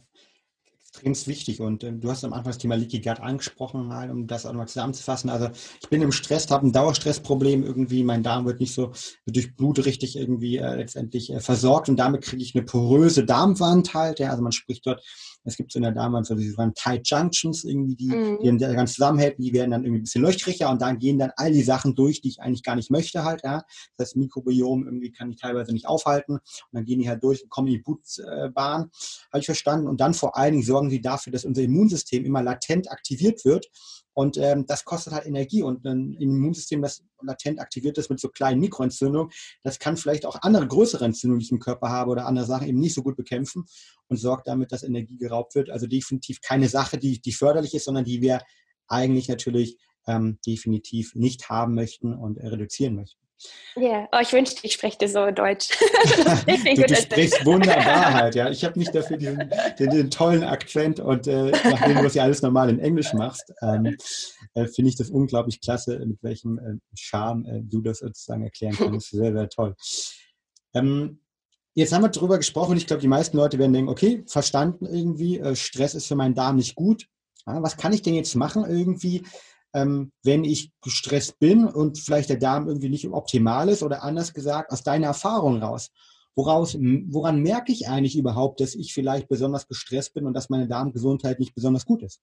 [1.03, 1.61] extrem wichtig.
[1.61, 4.53] Und äh, du hast am Anfang das Thema Leaky Gut angesprochen, mal, um das auch
[4.53, 5.29] mal zusammenzufassen.
[5.29, 5.49] Also
[5.81, 8.91] ich bin im Stress, habe ein Dauerstressproblem irgendwie, mein Darm wird nicht so
[9.25, 13.93] durch Blut richtig irgendwie äh, letztendlich äh, versorgt und damit kriege ich eine poröse Darmwand
[13.93, 14.19] halt.
[14.19, 15.03] Ja, also man spricht dort
[15.47, 18.39] es gibt so in der Darmwand so diese Tight Junctions, irgendwie, die, mhm.
[18.41, 21.31] die dann ganz zusammenhalten, die werden dann irgendwie ein bisschen löchriger und dann gehen dann
[21.37, 23.63] all die Sachen durch, die ich eigentlich gar nicht möchte halt, ja.
[23.97, 27.49] Das Mikrobiom irgendwie kann ich teilweise nicht aufhalten und dann gehen die halt durch und
[27.49, 28.91] kommen in die Blutbahn,
[29.31, 29.87] habe ich verstanden.
[29.87, 33.67] Und dann vor allen Dingen sorgen sie dafür, dass unser Immunsystem immer latent aktiviert wird
[34.17, 35.61] und ähm, das kostet halt Energie.
[35.61, 40.41] Und ein Immunsystem, das latent aktiviert ist mit so kleinen Mikroentzündungen, das kann vielleicht auch
[40.41, 43.15] andere größere Entzündungen, die ich im Körper habe oder andere Sachen eben nicht so gut
[43.15, 43.65] bekämpfen
[44.07, 45.69] und sorgt damit, dass Energie geraubt wird.
[45.69, 48.41] Also definitiv keine Sache, die, die förderlich ist, sondern die wir
[48.87, 49.77] eigentlich natürlich
[50.07, 53.26] ähm, definitiv nicht haben möchten und äh, reduzieren möchten.
[53.75, 55.69] Ja, oh, ich wünschte, ich spreche so Deutsch.
[56.47, 58.49] du, du sprichst wunderbar halt, ja.
[58.49, 62.23] Ich habe nicht dafür diesen, den, den, tollen Akzent und äh, nachdem du das ja
[62.23, 63.95] alles normal in Englisch machst, ähm,
[64.55, 68.75] äh, finde ich das unglaublich klasse, mit welchem äh, Charme äh, du das sozusagen erklären
[68.75, 69.11] kannst.
[69.11, 69.75] Sehr, sehr toll.
[70.73, 71.19] Ähm,
[71.75, 72.77] jetzt haben wir darüber gesprochen.
[72.77, 76.33] Ich glaube, die meisten Leute werden denken, okay, verstanden irgendwie, äh, Stress ist für meinen
[76.33, 77.07] Darm nicht gut.
[77.45, 79.23] Ja, was kann ich denn jetzt machen irgendwie,
[79.77, 84.33] ähm, wenn ich gestresst bin und vielleicht der Darm irgendwie nicht optimal ist oder anders
[84.33, 85.91] gesagt, aus deiner Erfahrung raus.
[86.35, 90.67] Woraus, woran merke ich eigentlich überhaupt, dass ich vielleicht besonders gestresst bin und dass meine
[90.67, 92.21] Darmgesundheit nicht besonders gut ist?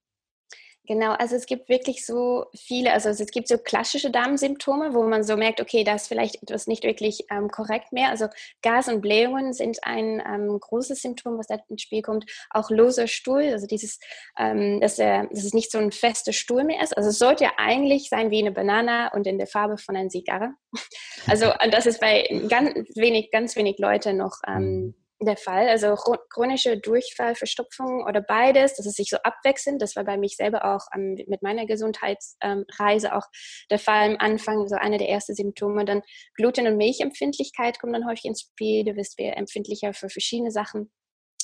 [0.87, 5.25] Genau, also es gibt wirklich so viele, also es gibt so klassische Darmsymptome, wo man
[5.25, 8.11] so merkt, okay, da ist vielleicht etwas nicht wirklich ähm, korrekt mehr.
[8.11, 8.27] Also
[8.61, 12.31] Gas und Blähungen sind ein ähm, großes Symptom, was da ins Spiel kommt.
[12.51, 13.99] Auch loser Stuhl, also dieses,
[14.39, 16.95] ähm, dass, der, dass es nicht so ein fester Stuhl mehr ist.
[16.95, 20.11] Also es sollte ja eigentlich sein wie eine Banane und in der Farbe von einer
[20.11, 20.55] Zigarre.
[21.27, 25.69] Also das ist bei ganz wenig, ganz wenig Leute noch ähm, mhm der Fall.
[25.69, 25.95] Also
[26.31, 29.81] chronische Durchfall, Verstopfung oder beides, dass es sich so abwechselnd.
[29.81, 33.27] Das war bei mich selber auch ähm, mit meiner Gesundheitsreise ähm, auch
[33.71, 35.85] der Fall am Anfang, so eine der ersten Symptome.
[35.85, 36.03] Dann
[36.37, 38.85] Gluten- und Milchempfindlichkeit kommen dann häufig ins Spiel.
[38.85, 40.91] Du wirst empfindlicher für verschiedene Sachen.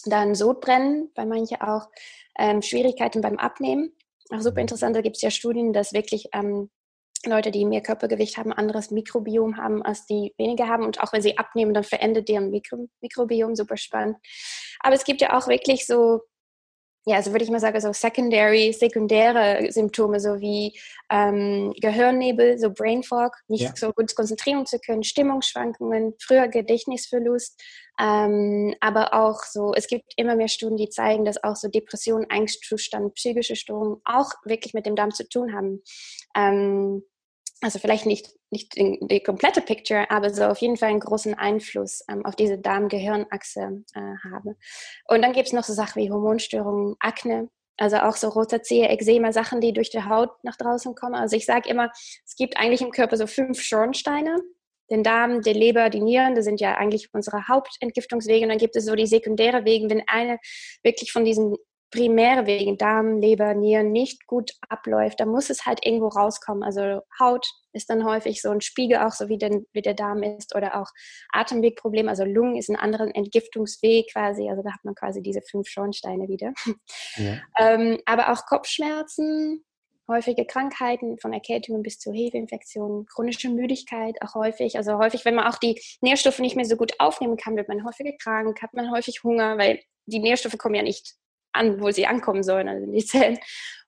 [0.06, 1.88] Dann Sodbrennen, bei manchen auch
[2.38, 3.96] ähm, Schwierigkeiten beim Abnehmen.
[4.30, 6.70] Auch super interessant, da gibt es ja Studien, dass wirklich ähm,
[7.26, 10.84] Leute, die mehr Körpergewicht haben, anderes Mikrobiom haben, als die weniger haben.
[10.84, 14.16] Und auch wenn sie abnehmen, dann verändert deren Mikro Mikrobiom super spannend.
[14.80, 16.20] Aber es gibt ja auch wirklich so,
[17.06, 20.78] ja, also würde ich mal sagen, so secondary, sekundäre Symptome, so wie
[21.10, 23.72] ähm, Gehirnnebel, so Brain Fog, nicht ja.
[23.74, 27.60] so gut konzentrieren zu können, Stimmungsschwankungen, früher Gedächtnisverlust,
[27.98, 32.26] ähm, aber auch so, es gibt immer mehr Studien, die zeigen, dass auch so Depression,
[32.28, 35.82] Angstzustand, psychische Störungen auch wirklich mit dem Darm zu tun haben.
[36.36, 37.02] Ähm,
[37.60, 42.02] also vielleicht nicht, nicht die komplette Picture, aber so auf jeden Fall einen großen Einfluss
[42.10, 44.56] ähm, auf diese Darm-Gehirn-Achse äh, habe.
[45.08, 49.32] Und dann gibt es noch so Sachen wie Hormonstörungen, Akne, also auch so Rosacea, Eczema,
[49.32, 51.14] Sachen, die durch die Haut nach draußen kommen.
[51.14, 51.90] Also ich sage immer,
[52.26, 54.36] es gibt eigentlich im Körper so fünf Schornsteine.
[54.90, 58.44] Den Darm, die Leber, die Nieren, das sind ja eigentlich unsere Hauptentgiftungswege.
[58.44, 60.38] Und dann gibt es so die sekundäre Wege, wenn eine
[60.82, 61.56] wirklich von diesen
[61.90, 66.62] primär wegen Darm, Leber, Nieren nicht gut abläuft, dann muss es halt irgendwo rauskommen.
[66.62, 70.22] Also Haut ist dann häufig so ein Spiegel auch, so wie, den, wie der Darm
[70.22, 70.88] ist, oder auch
[71.32, 72.08] Atemwegproblem.
[72.08, 74.48] Also Lungen ist ein anderer Entgiftungsweg quasi.
[74.48, 76.52] Also da hat man quasi diese fünf Schornsteine wieder.
[77.16, 77.40] Ja.
[77.58, 79.64] ähm, aber auch Kopfschmerzen,
[80.08, 84.76] häufige Krankheiten, von Erkältungen bis zu Hefeinfektionen, chronische Müdigkeit auch häufig.
[84.76, 87.84] Also häufig, wenn man auch die Nährstoffe nicht mehr so gut aufnehmen kann, wird man
[87.84, 91.14] häufig krank, hat man häufig Hunger, weil die Nährstoffe kommen ja nicht
[91.52, 93.38] an, wo sie ankommen sollen, also in die Zellen.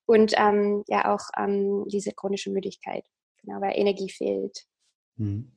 [0.06, 3.04] Und ähm, ja auch ähm, diese chronische Müdigkeit,
[3.42, 4.64] genau, weil Energie fehlt.
[5.16, 5.52] Hm.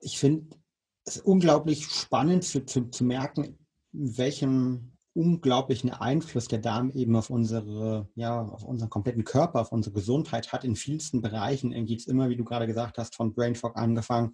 [0.00, 0.56] Ich finde
[1.04, 3.58] es unglaublich spannend zu, zu, zu merken,
[3.92, 9.94] welchen unglaublichen Einfluss der Darm eben auf unsere, ja, auf unseren kompletten Körper, auf unsere
[9.94, 11.72] Gesundheit hat in vielsten Bereichen.
[11.72, 14.32] Dann geht es immer, wie du gerade gesagt hast, von Brain Fog angefangen,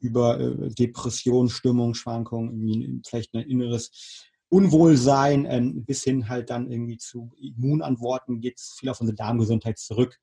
[0.00, 7.32] über äh, Depression, Stimmungsschwankungen, vielleicht ein inneres Unwohlsein ähm, bis hin halt dann irgendwie zu
[7.36, 10.18] Immunantworten geht es viel auf unsere Darmgesundheit zurück.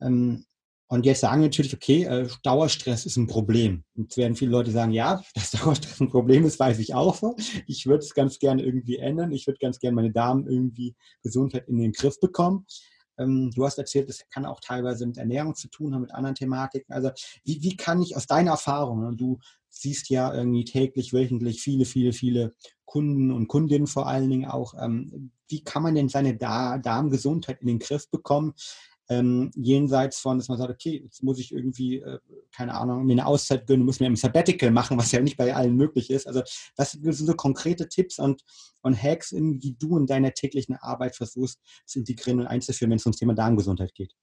[0.00, 0.44] Ähm,
[0.90, 3.84] und jetzt sagen wir natürlich, okay, äh, Dauerstress ist ein Problem.
[3.94, 7.22] Und jetzt werden viele Leute sagen, ja, dass Dauerstress ein Problem ist, weiß ich auch.
[7.66, 9.32] Ich würde es ganz gerne irgendwie ändern.
[9.32, 12.66] Ich würde ganz gerne meine Darm irgendwie Gesundheit in den Griff bekommen.
[13.18, 16.34] Ähm, du hast erzählt, es kann auch teilweise mit Ernährung zu tun haben, mit anderen
[16.34, 16.94] Thematiken.
[16.94, 17.10] Also
[17.44, 21.84] wie, wie kann ich aus deiner Erfahrung, und du siehst ja irgendwie täglich, wöchentlich viele,
[21.84, 22.54] viele, viele
[22.84, 27.68] Kunden und Kundinnen vor allen Dingen auch, ähm, wie kann man denn seine Darmgesundheit in
[27.68, 28.54] den Griff bekommen?
[29.08, 32.18] Ähm, jenseits von, dass man sagt, okay, jetzt muss ich irgendwie, äh,
[32.54, 35.54] keine Ahnung, mir eine Auszeit gönnen, muss mir ein Sabbatical machen, was ja nicht bei
[35.54, 36.26] allen möglich ist.
[36.26, 36.42] Also
[36.76, 38.42] was sind so konkrete Tipps und,
[38.82, 43.06] und Hacks, die du in deiner täglichen Arbeit versuchst zu integrieren und einzuführen, wenn es
[43.06, 44.14] ums Thema Darmgesundheit geht?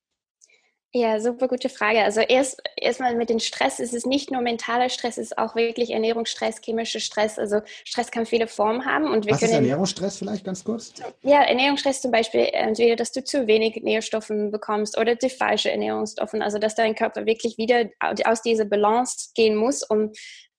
[0.97, 2.01] Ja, super gute Frage.
[2.05, 5.53] Also erst erstmal mit dem Stress ist es nicht nur mentaler Stress, es ist auch
[5.53, 7.37] wirklich Ernährungsstress, chemischer Stress.
[7.37, 9.11] Also Stress kann viele Formen haben.
[9.11, 10.93] Und wir Was können, ist Ernährungsstress vielleicht ganz kurz?
[11.21, 16.35] Ja, Ernährungsstress zum Beispiel entweder, dass du zu wenig Nährstoffe bekommst oder die falsche Ernährungsstoffe.
[16.35, 20.13] Also dass dein Körper wirklich wieder aus dieser Balance gehen muss, um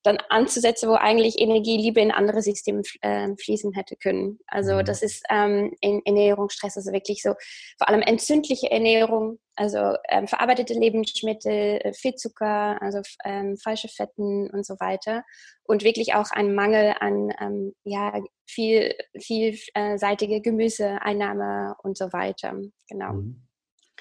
[0.06, 4.38] dann anzusetzen, wo eigentlich Energie lieber in andere Systeme äh, fließen hätte können.
[4.46, 4.84] Also mhm.
[4.84, 7.34] das ist ähm, in Ernährungsstress, also wirklich so
[7.78, 14.64] vor allem entzündliche Ernährung, also ähm, verarbeitete Lebensmittel, äh, Fettzucker, also ähm, falsche Fetten und
[14.64, 15.24] so weiter
[15.64, 18.12] und wirklich auch ein Mangel an ähm, ja
[18.46, 22.54] viel vielseitige Gemüseeinnahme und so weiter.
[22.88, 23.12] Genau.
[23.14, 23.42] Mhm.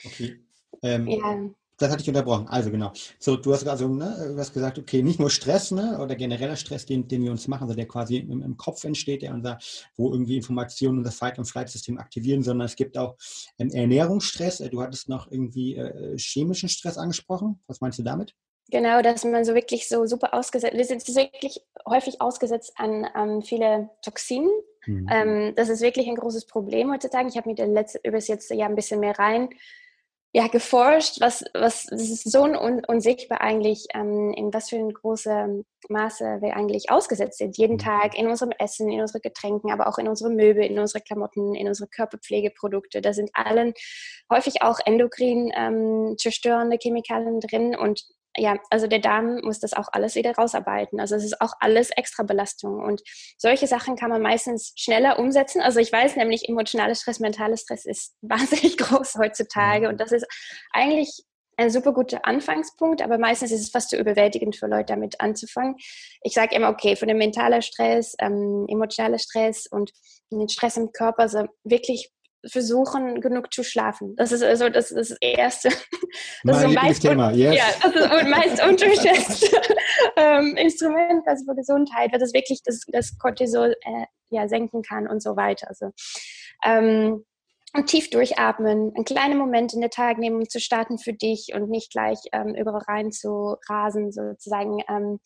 [0.06, 0.40] Okay.
[0.84, 2.48] Ähm, ja das hatte ich unterbrochen.
[2.48, 2.92] Also genau.
[3.20, 6.56] So, du hast also ne, du hast gesagt, okay, nicht nur Stress ne, oder genereller
[6.56, 9.58] Stress, den, den wir uns machen, also der quasi im, im Kopf entsteht, der unser,
[9.96, 13.18] wo irgendwie Informationen unser Fight- und Flight-System aktivieren, sondern es gibt auch
[13.60, 14.58] ähm, Ernährungsstress.
[14.72, 17.62] Du hattest noch irgendwie äh, chemischen Stress angesprochen.
[17.68, 18.34] Was meinst du damit?
[18.72, 23.42] Genau, dass man so wirklich so super ausgesetzt, wir sind wirklich häufig ausgesetzt an ähm,
[23.44, 24.50] viele Toxinen.
[24.88, 25.08] Mhm.
[25.12, 27.28] Ähm, das ist wirklich ein großes Problem heutzutage.
[27.28, 27.64] Ich habe mir
[28.04, 29.50] über das letzte Jahr ein bisschen mehr rein
[30.36, 34.92] ja, geforscht, was, was das ist so un, unsichtbar eigentlich, ähm, in was für ein
[34.92, 37.58] großem Maße wir eigentlich ausgesetzt sind.
[37.58, 37.80] Jeden mhm.
[37.80, 41.56] Tag in unserem Essen, in unseren Getränken, aber auch in unsere Möbel, in unsere Klamotten,
[41.56, 43.00] in unsere Körperpflegeprodukte.
[43.00, 43.74] Da sind allen
[44.30, 48.04] häufig auch endokrin ähm, zerstörende Chemikalien drin und
[48.38, 51.00] ja, also der Darm muss das auch alles wieder rausarbeiten.
[51.00, 52.84] Also es ist auch alles extra Belastung.
[52.84, 53.02] Und
[53.38, 55.62] solche Sachen kann man meistens schneller umsetzen.
[55.62, 59.88] Also ich weiß nämlich, emotionaler Stress, mentaler Stress ist wahnsinnig groß heutzutage.
[59.90, 60.26] Und das ist
[60.72, 61.24] eigentlich
[61.58, 65.78] ein super guter Anfangspunkt, aber meistens ist es fast zu überwältigend für Leute, damit anzufangen.
[66.22, 69.94] Ich sage immer, okay, von dem mentalen Stress, ähm, emotionaler Stress und
[70.32, 72.12] den Stress im Körper, also wirklich
[72.48, 74.16] versuchen, genug zu schlafen.
[74.16, 75.70] Das ist also das, ist das Erste.
[76.44, 77.56] Das mein ist meist Thema, yes.
[77.56, 79.62] Ja, das ist meist unterschätzte
[80.16, 85.08] ähm, Instrument also für Gesundheit, weil das wirklich das, das Cortisol äh, ja, senken kann
[85.08, 85.68] und so weiter.
[85.68, 85.92] Also,
[86.64, 87.26] ähm,
[87.76, 91.52] und tief durchatmen, einen kleinen Moment in der Tag nehmen, um zu starten für dich
[91.54, 94.80] und nicht gleich ähm, überall rein zu rasen, sozusagen.
[94.88, 95.20] Ähm,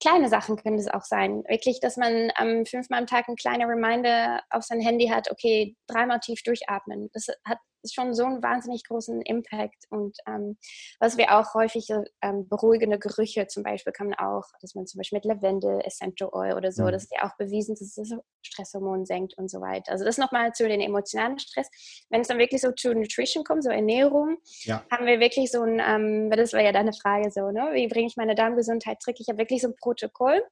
[0.00, 1.44] kleine Sachen können es auch sein.
[1.48, 5.76] Wirklich, dass man ähm, fünfmal am Tag ein kleiner Reminder auf sein Handy hat, okay,
[5.86, 7.10] dreimal tief durchatmen.
[7.12, 7.58] Das hat
[7.92, 9.86] schon so einen wahnsinnig großen Impact.
[9.90, 10.56] Und ähm,
[11.00, 11.88] was wir auch häufig,
[12.22, 16.30] ähm, beruhigende Gerüche zum Beispiel kann man auch, dass man zum Beispiel mit Lavendel, Essential
[16.32, 16.92] Oil oder so, mhm.
[16.92, 19.92] das ist ja auch bewiesen, dass es das Stresshormon senkt und so weiter.
[19.92, 21.68] Also das nochmal zu den emotionalen Stress.
[22.10, 24.84] Wenn es dann wirklich so zu Nutrition kommt, so Ernährung, ja.
[24.90, 27.70] haben wir wirklich so ein, ähm, das war ja deine Frage so, ne?
[27.72, 29.16] wie bringe ich meine Darmgesundheit zurück?
[29.18, 30.42] Ich habe wirklich so ein Protokoll.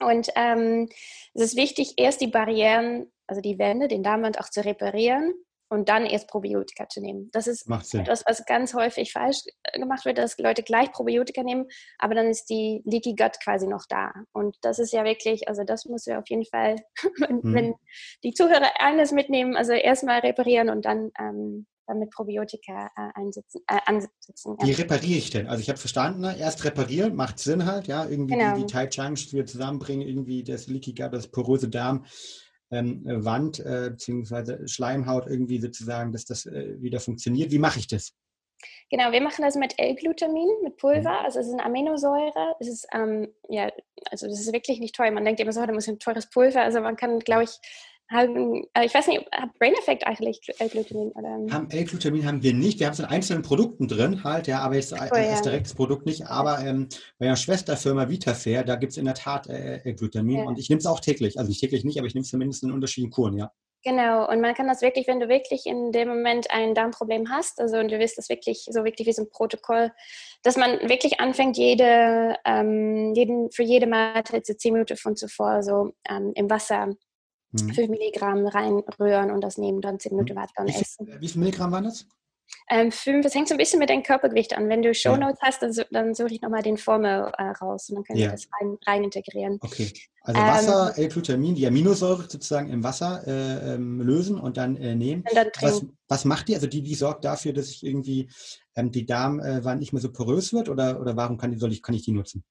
[0.00, 0.88] Und ähm,
[1.34, 5.34] es ist wichtig, erst die Barrieren, also die Wände, den Darmwand auch zu reparieren
[5.68, 7.30] und dann erst Probiotika zu nehmen.
[7.32, 9.38] Das ist etwas, was ganz häufig falsch
[9.72, 11.66] gemacht wird, dass Leute gleich Probiotika nehmen,
[11.98, 14.12] aber dann ist die Leaky Gut quasi noch da.
[14.32, 16.76] Und das ist ja wirklich, also das muss wir auf jeden Fall,
[17.18, 17.54] wenn, mhm.
[17.54, 17.74] wenn
[18.22, 23.60] die Zuhörer eines mitnehmen, also erstmal reparieren und dann ähm, dann mit Probiotika äh, einsetzen,
[23.66, 24.56] äh, ansetzen.
[24.60, 24.66] Ja.
[24.66, 25.46] Wie repariere ich denn?
[25.46, 26.36] Also ich habe verstanden, ne?
[26.38, 28.54] erst reparieren, macht Sinn halt, ja, irgendwie genau.
[28.54, 32.04] die, die Tight Junction wieder zusammenbringen, irgendwie das Leaky Gut, das poröse Darm
[32.82, 34.66] Wand äh, bzw.
[34.66, 37.50] Schleimhaut irgendwie sozusagen, dass das äh, wieder funktioniert.
[37.50, 38.14] Wie mache ich das?
[38.90, 41.20] Genau, wir machen das mit L-Glutamin, mit Pulver.
[41.20, 41.24] Mhm.
[41.24, 42.56] Also es ist eine Aminosäure.
[42.60, 43.70] Es ist, ähm, ja,
[44.10, 45.10] also das ist wirklich nicht teuer.
[45.10, 46.62] Man denkt immer so, da muss ein teures Pulver.
[46.62, 47.50] Also man kann, glaube ich,
[48.10, 51.12] haben, äh, ich weiß nicht, hat Brain Effect eigentlich L-Glutamin?
[51.52, 52.78] Haben L-Glutamin haben wir nicht.
[52.78, 55.40] Wir haben es in einzelnen Produkten drin halt, ja, aber jetzt oh, ja.
[55.40, 56.26] direktes Produkt nicht.
[56.26, 56.88] Aber ähm,
[57.18, 60.44] bei der Schwesterfirma Vitafair, da gibt es in der Tat äh, L-Glutamin ja.
[60.44, 61.38] und ich nehme es auch täglich.
[61.38, 63.50] Also nicht täglich nicht, aber ich nehme es zumindest in unterschiedlichen Kuren, ja.
[63.84, 67.60] Genau, und man kann das wirklich, wenn du wirklich in dem Moment ein Darmproblem hast,
[67.60, 69.92] also und du willst das wirklich so wirklich wie so ein Protokoll,
[70.42, 75.62] dass man wirklich anfängt, jede, ähm, jeden, für jede Mahlzeit so zehn Minuten von zuvor
[75.62, 76.94] so ähm, im Wasser
[77.62, 77.74] mhm.
[77.74, 80.38] 5 Milligramm reinrühren und das nehmen, dann 10 Minuten mhm.
[80.38, 81.08] weiter und essen.
[81.20, 82.06] Wie viel Milligramm waren das?
[82.70, 84.68] Ähm, fünf, das hängt so ein bisschen mit deinem Körpergewicht an.
[84.68, 85.48] Wenn du Shownotes ja.
[85.48, 88.26] hast, dann, dann suche ich nochmal den Formel äh, raus und dann können ja.
[88.26, 89.58] wir das rein, rein, integrieren.
[89.60, 89.92] Okay.
[90.22, 94.94] Also Wasser, ähm, L-Glutamin, die Aminosäure sozusagen im Wasser äh, ähm, lösen und dann äh,
[94.94, 95.24] nehmen.
[95.28, 96.54] Und dann was, was, macht die?
[96.54, 98.30] Also die, die sorgt dafür, dass ich irgendwie
[98.74, 101.94] ähm, die Darmwand nicht mehr so porös wird oder, oder warum kann, soll ich, kann
[101.94, 102.44] ich die nutzen?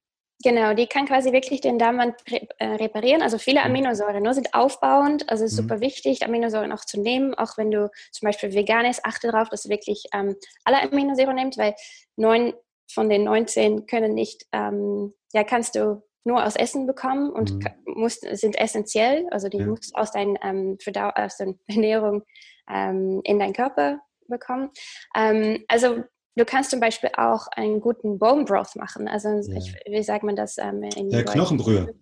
[0.44, 2.16] Genau, die kann quasi wirklich den Darmwand
[2.60, 3.22] äh, reparieren.
[3.22, 3.68] Also viele mhm.
[3.68, 5.64] Aminosäuren ne, sind aufbauend, also ist mhm.
[5.64, 7.34] super wichtig, Aminosäuren auch zu nehmen.
[7.34, 11.36] Auch wenn du zum Beispiel vegan ist, achte darauf, dass du wirklich ähm, alle Aminosäuren
[11.36, 11.76] nimmst, weil
[12.18, 12.54] neun
[12.92, 17.70] von den 19 können nicht, ähm, ja, kannst du nur aus Essen bekommen und mhm.
[17.86, 19.26] musst, sind essentiell.
[19.32, 19.66] Also die ja.
[19.66, 20.78] musst aus, dein, ähm,
[21.16, 22.24] aus der Ernährung
[22.70, 24.72] ähm, in deinen Körper bekommen.
[25.16, 26.04] Ähm, also
[26.36, 29.08] Du kannst zum Beispiel auch einen guten Bone Broth machen.
[29.08, 29.58] Also ja.
[29.58, 30.58] ich, wie sagt man das?
[30.58, 31.94] Ähm, in ja, Knochenbrühe.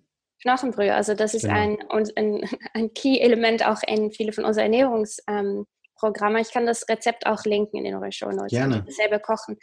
[0.42, 0.94] Knochenbrühe.
[0.94, 1.56] Also das ist genau.
[1.56, 1.78] ein,
[2.16, 6.38] ein, ein Key-Element auch in viele von unseren Ernährungsprogrammen.
[6.38, 8.52] Ähm, ich kann das Rezept auch linken in den Show Notes.
[8.52, 8.86] Gerne.
[8.88, 9.58] Selber kochen.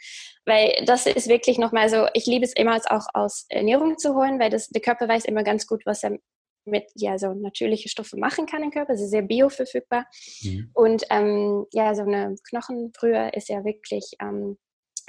[0.45, 4.39] Weil das ist wirklich nochmal so, ich liebe es immer auch aus Ernährung zu holen,
[4.39, 6.19] weil das, der Körper weiß immer ganz gut, was er
[6.69, 8.95] mit ja so natürliche Stoffe machen kann im Körper.
[8.95, 10.05] Sie ist sehr bioverfügbar.
[10.41, 10.71] Mhm.
[10.73, 14.57] Und ähm, ja, so eine Knochenbrühe ist ja wirklich ähm,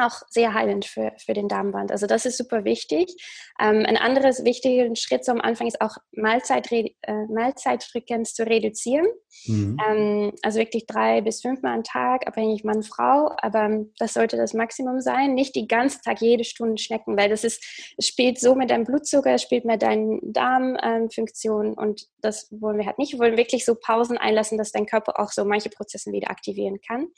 [0.00, 1.92] auch sehr heilend für, für den Darmwand.
[1.92, 3.14] Also das ist super wichtig.
[3.60, 6.86] Ähm, ein anderes wichtiger Schritt am Anfang ist auch Mahlzeit, äh,
[7.28, 9.06] Mahlzeitfrequenz zu reduzieren.
[9.46, 9.76] Mhm.
[9.86, 13.30] Ähm, also wirklich drei bis fünfmal am Tag, abhängig Mann, Frau.
[13.38, 15.34] Aber das sollte das Maximum sein.
[15.34, 17.62] Nicht die ganze Tag, jede Stunde schnecken, weil das ist,
[18.00, 22.98] spielt so mit deinem Blutzucker, spielt mit deinen Darmfunktionen ähm, und das wollen wir halt
[22.98, 23.12] nicht.
[23.12, 26.80] Wir wollen wirklich so Pausen einlassen, dass dein Körper auch so manche Prozesse wieder aktivieren
[26.86, 27.08] kann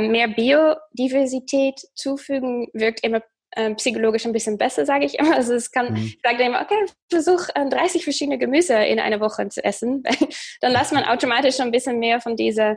[0.00, 3.22] mehr Biodiversität zufügen wirkt immer
[3.52, 5.34] äh, psychologisch ein bisschen besser, sage ich immer.
[5.34, 5.96] Also es kann, mhm.
[5.96, 10.02] ich sage immer, okay, versuch äh, 30 verschiedene Gemüse in einer Woche zu essen.
[10.60, 12.76] Dann lässt man automatisch schon ein bisschen mehr von dieser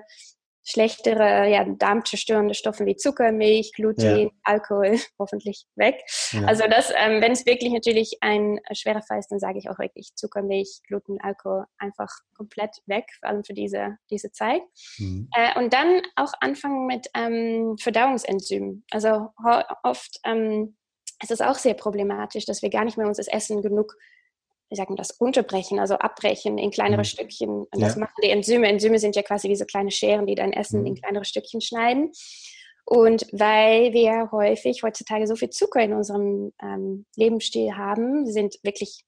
[0.64, 4.30] schlechtere, ja, darmzerstörende Stoffe wie Zucker, Milch, Gluten, ja.
[4.44, 5.96] Alkohol hoffentlich weg.
[6.32, 6.46] Ja.
[6.46, 9.80] Also das, ähm, wenn es wirklich natürlich ein schwerer Fall ist, dann sage ich auch
[9.80, 14.62] wirklich Zucker, Milch, Gluten, Alkohol einfach komplett weg, vor allem für diese, diese Zeit.
[14.98, 15.30] Mhm.
[15.36, 18.86] Äh, und dann auch anfangen mit ähm, Verdauungsenzymen.
[18.92, 19.30] Also
[19.84, 20.76] oft ähm,
[21.22, 23.96] ist es auch sehr problematisch, dass wir gar nicht mehr uns das Essen genug
[24.72, 27.06] wie sagt man das, unterbrechen, also abbrechen in kleinere mhm.
[27.06, 27.50] Stückchen.
[27.50, 27.88] Und ja.
[27.88, 28.68] das machen die Enzyme.
[28.68, 30.88] Enzyme sind ja quasi wie so kleine Scheren, die dein Essen mhm.
[30.88, 32.12] in kleinere Stückchen schneiden.
[32.86, 39.04] Und weil wir häufig heutzutage so viel Zucker in unserem ähm, Lebensstil haben, sind wirklich,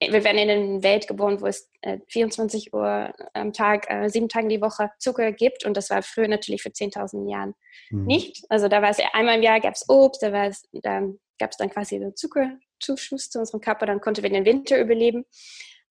[0.00, 4.28] wir werden in einer Welt geboren, wo es äh, 24 Uhr am Tag, äh, sieben
[4.28, 5.64] Tage die Woche Zucker gibt.
[5.64, 7.54] Und das war früher natürlich für 10.000 Jahren
[7.90, 8.06] mhm.
[8.06, 8.44] nicht.
[8.48, 11.00] Also da war es einmal im Jahr gab es Obst, da, da
[11.38, 14.80] gab es dann quasi so Zucker, Zuschuss zu unserem Körper, dann konnten wir den Winter
[14.80, 15.24] überleben.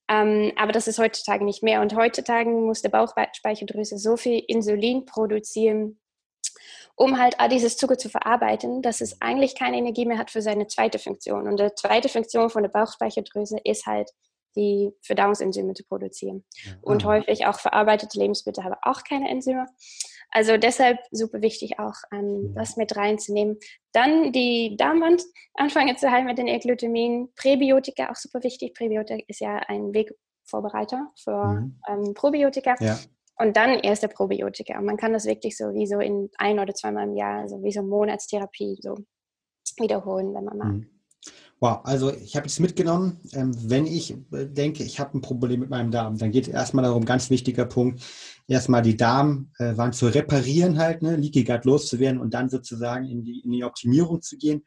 [0.07, 1.81] Ähm, aber das ist heutzutage nicht mehr.
[1.81, 5.99] Und heutzutage muss der Bauchspeicheldrüse so viel Insulin produzieren,
[6.95, 10.41] um halt all dieses Zucker zu verarbeiten, dass es eigentlich keine Energie mehr hat für
[10.41, 11.47] seine zweite Funktion.
[11.47, 14.11] Und die zweite Funktion von der Bauchspeicheldrüse ist halt,
[14.55, 16.45] die Verdauungsenzyme zu produzieren.
[16.63, 16.73] Ja.
[16.81, 19.65] Und häufig auch verarbeitete Lebensmittel haben auch keine Enzyme.
[20.35, 23.57] Also deshalb super wichtig auch ähm, das mit reinzunehmen.
[23.93, 27.29] Dann die Darmwand anfangen zu heilen mit den L-Glutamin.
[27.37, 28.73] Präbiotika auch super wichtig.
[28.73, 31.79] Präbiotika ist ja ein Wegvorbereiter für mhm.
[31.87, 32.75] ähm, Probiotika.
[32.81, 32.99] Ja.
[33.37, 34.77] Und dann erst der Probiotika.
[34.77, 37.63] Und man kann das wirklich so wie so in ein oder zweimal im Jahr, so
[37.63, 38.97] wie so Monatstherapie so
[39.77, 40.73] wiederholen, wenn man mag.
[40.73, 40.95] Mhm.
[41.61, 45.61] Wow, also ich habe jetzt mitgenommen, ähm, wenn ich äh, denke, ich habe ein Problem
[45.61, 48.03] mit meinem Darm, dann geht es erstmal darum, ganz wichtiger Punkt,
[48.47, 53.39] erstmal die Darmwand zu reparieren halt, ne, Leaky Gut loszuwerden und dann sozusagen in die,
[53.41, 54.63] in die Optimierung zu gehen.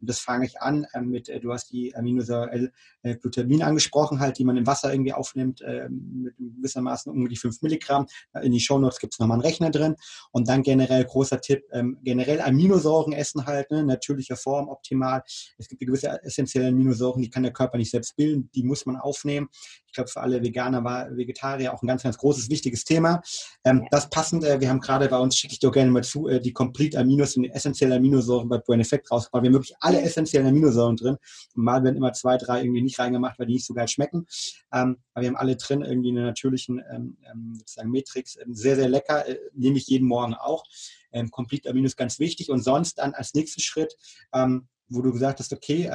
[0.00, 2.70] Und das fange ich an äh, mit, äh, du hast die Aminosäure
[3.02, 7.62] L-Glutamin angesprochen, halt, die man im Wasser irgendwie aufnimmt, äh, mit gewissermaßen um die 5
[7.62, 8.06] Milligramm.
[8.42, 9.96] In die Shownotes gibt es nochmal einen Rechner drin.
[10.32, 15.22] Und dann generell, großer Tipp, ähm, generell Aminosäuren essen halt, ne, natürlicher Form, optimal.
[15.58, 18.96] Es gibt gewisse essentielle Aminosäuren, die kann der Körper nicht selbst bilden, die muss man
[18.96, 19.48] aufnehmen.
[19.86, 23.22] Ich glaube, für alle Veganer, war Vegetarier auch ein ganz, ganz großes, wichtiges Thema.
[23.64, 26.28] Ähm, das passend, äh, wir haben gerade bei uns, schicke ich dir gerne mal zu,
[26.28, 29.42] äh, die Complete Aminos und die essentiellen Aminosäuren bei Brain Effect rausgebracht.
[29.42, 31.16] Wir haben wirklich alle essentiellen Aminosäuren drin.
[31.54, 34.26] Mal werden immer zwei, drei irgendwie nicht reingemacht, weil die nicht so geil schmecken.
[34.72, 38.38] Ähm, aber wir haben alle drin, irgendwie in einer natürlichen ähm, ähm sozusagen Matrix.
[38.48, 40.64] Sehr, sehr lecker, äh, nehme ich jeden Morgen auch.
[41.12, 42.50] Ähm, Complete Amino ist ganz wichtig.
[42.50, 43.96] Und sonst dann als nächsten Schritt,
[44.32, 45.90] ähm, wo du gesagt hast, okay,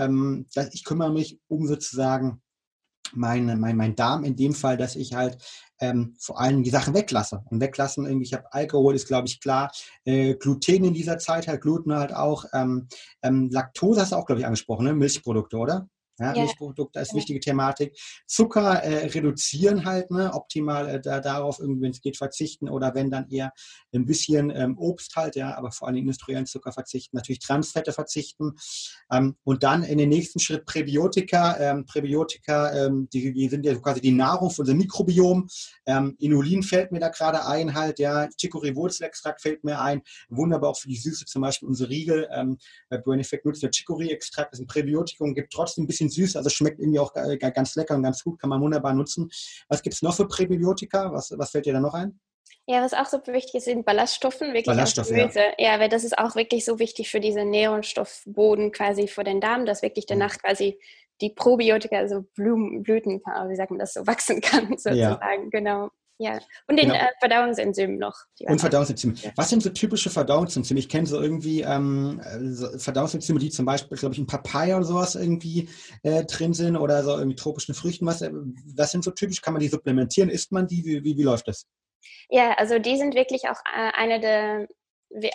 [0.74, 2.42] ich kümmere mich um sozusagen
[3.14, 5.38] mein, mein, mein Darm in dem Fall, dass ich halt
[5.82, 7.44] ähm, vor allem die Sachen weglasse.
[7.50, 9.72] Und weglassen, irgendwie, ich habe Alkohol, ist glaube ich klar,
[10.06, 12.88] äh, Gluten in dieser Zeit, halt Gluten halt auch, ähm,
[13.22, 14.93] ähm, Laktose hast du auch, glaube ich, angesprochen, ne?
[14.93, 15.89] Milchprodukte, oder?
[16.22, 16.43] Ja, ja.
[16.43, 17.17] Milchprodukte ist ja.
[17.17, 17.97] wichtige Thematik.
[18.28, 20.32] Zucker äh, reduzieren halt, ne?
[20.34, 23.51] optimal äh, da, darauf irgendwie, wenn es geht, verzichten oder wenn dann eher
[23.93, 28.53] ein bisschen ähm, Obst halt, ja, aber vor allem industriellen Zucker verzichten, natürlich Transfette verzichten
[29.11, 31.57] ähm, und dann in den nächsten Schritt Präbiotika.
[31.59, 35.47] Ähm, Präbiotika, ähm, die, die, sind ja quasi die Nahrung für unser Mikrobiom.
[35.86, 40.78] Ähm, Inulin fällt mir da gerade ein halt, ja, Chicory-Wurzelextrakt fällt mir ein, wunderbar auch
[40.78, 42.30] für die Süße, zum Beispiel unsere Riegel.
[42.32, 42.57] Ähm,
[42.89, 46.36] bei Brain Effect nutzt der Chicory-Extrakt, das ist ein Präbiotikum, gibt trotzdem ein bisschen süß,
[46.36, 49.30] also schmeckt irgendwie auch ganz lecker und ganz gut, kann man wunderbar nutzen.
[49.68, 51.12] Was gibt es noch für Präbiotika?
[51.12, 52.20] Was, was fällt dir da noch ein?
[52.68, 55.39] Ja, was auch super wichtig ist, sind Ballaststoffen, wirklich Ballaststoffe, Gemüse.
[55.57, 55.74] Ja.
[55.74, 59.66] ja, weil das ist auch wirklich so wichtig für diesen Nährstoffboden quasi für den Darm,
[59.66, 60.38] dass wirklich danach mhm.
[60.38, 60.80] quasi
[61.22, 64.95] die Probiotika, also Blumen, Blüten, wie sagt man das, so wachsen kann, sozusagen.
[64.95, 65.20] Ja.
[65.49, 65.89] Genau.
[66.22, 66.99] Ja, und den genau.
[66.99, 68.13] äh, Verdauungsenzymen noch.
[68.41, 69.15] Und Verdauungsenzyme.
[69.15, 69.32] Ja.
[69.36, 70.80] Was sind so typische Verdauungsenzyme?
[70.80, 74.86] Ich kenne so irgendwie ähm, so Verdauungsenzyme, die zum Beispiel, glaube ich, in Papaya oder
[74.86, 75.67] sowas irgendwie
[76.03, 78.05] äh, drin sind oder so irgendwie tropischen Früchten.
[78.05, 78.30] Was, äh,
[78.76, 79.41] was sind so typisch?
[79.41, 80.30] Kann man die supplementieren?
[80.30, 80.86] Isst man die?
[80.86, 81.65] Wie, wie, wie läuft das?
[82.30, 84.67] Ja, also die sind wirklich auch äh, eine der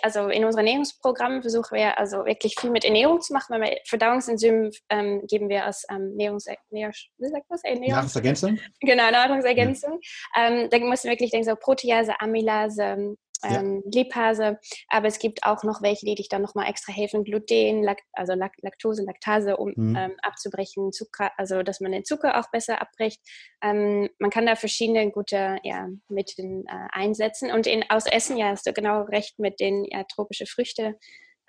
[0.01, 3.77] also in unserem Ernährungsprogramm versuchen wir also wirklich viel mit Ernährung zu machen, weil wir
[3.85, 6.13] Verdauungsenzyme ähm, geben wir als ähm?
[7.63, 8.59] Ernährungs Nahrungsergänzung?
[8.81, 9.99] Genau, Nahrungsergänzung.
[10.35, 10.47] Ja.
[10.47, 14.01] Ähm, da müssen wir wirklich denken, so Protease, Amylase, ähm, ja.
[14.01, 14.59] Lipase,
[14.89, 18.33] aber es gibt auch noch welche, die dich dann nochmal extra helfen, Gluten, Lakt also
[18.33, 19.95] Laktose, Laktase, um mhm.
[19.95, 23.21] ähm, abzubrechen, Zucker, also dass man den Zucker auch besser abbricht.
[23.61, 28.49] Ähm, man kann da verschiedene gute ja, Mittel äh, einsetzen und in, aus Essen, ja,
[28.49, 30.95] hast du genau recht mit den ja, tropischen Früchten,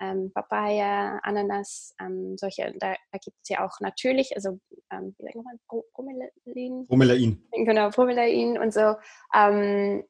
[0.01, 4.59] ähm, Papaya, Ananas, ähm, solche, da, da gibt es ja auch natürlich, also
[4.91, 6.85] ähm, wie sagt man, Bromelain?
[6.87, 7.43] Bromelain.
[7.51, 8.95] Genau, Bromelain und so.
[9.33, 10.03] Ähm,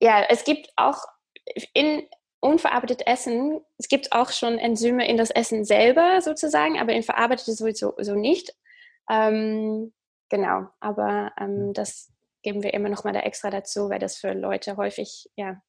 [0.00, 0.98] ja, es gibt auch
[1.72, 2.08] in
[2.40, 7.56] unverarbeitetes Essen, es gibt auch schon Enzyme in das Essen selber sozusagen, aber in verarbeitetes
[7.56, 8.54] sowieso so nicht.
[9.10, 9.92] Ähm,
[10.28, 14.32] genau, aber ähm, das geben wir immer noch mal da extra dazu, weil das für
[14.32, 15.60] Leute häufig ja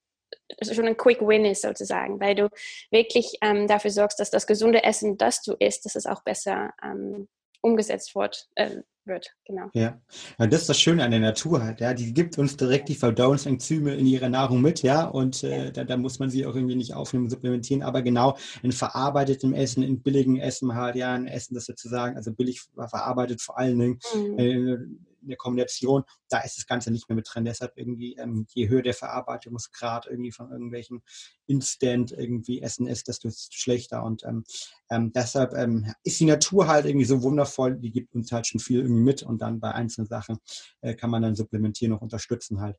[0.61, 2.49] schon ein Quick Win ist sozusagen, weil du
[2.91, 6.73] wirklich ähm, dafür sorgst, dass das gesunde Essen, das du isst, dass es auch besser
[6.83, 7.27] ähm,
[7.61, 9.27] umgesetzt wird, äh, wird.
[9.45, 9.69] Genau.
[9.73, 9.99] Ja.
[10.39, 11.79] ja, das ist das Schöne an der Natur halt.
[11.81, 15.83] Ja, die gibt uns direkt die Verdauungsenzyme in ihrer Nahrung mit, ja, und äh, da,
[15.83, 20.01] da, muss man sie auch irgendwie nicht aufnehmen, supplementieren, aber genau in verarbeitetem Essen, in
[20.01, 23.99] billigem Essen halt, ja, ein Essen, das sozusagen, also billig verarbeitet vor allen Dingen.
[24.15, 24.39] Mhm.
[24.39, 24.77] Äh,
[25.21, 27.45] in der Kombination, da ist das Ganze nicht mehr mit drin.
[27.45, 31.01] Deshalb irgendwie, ähm, je höher der Verarbeitungsgrad irgendwie von irgendwelchen
[31.45, 34.03] Instant irgendwie Essen ist, desto schlechter.
[34.03, 34.43] Und ähm,
[34.89, 38.59] ähm, deshalb ähm, ist die Natur halt irgendwie so wundervoll, die gibt uns halt schon
[38.59, 40.37] viel irgendwie mit und dann bei einzelnen Sachen
[40.81, 42.77] äh, kann man dann supplementieren und unterstützen halt.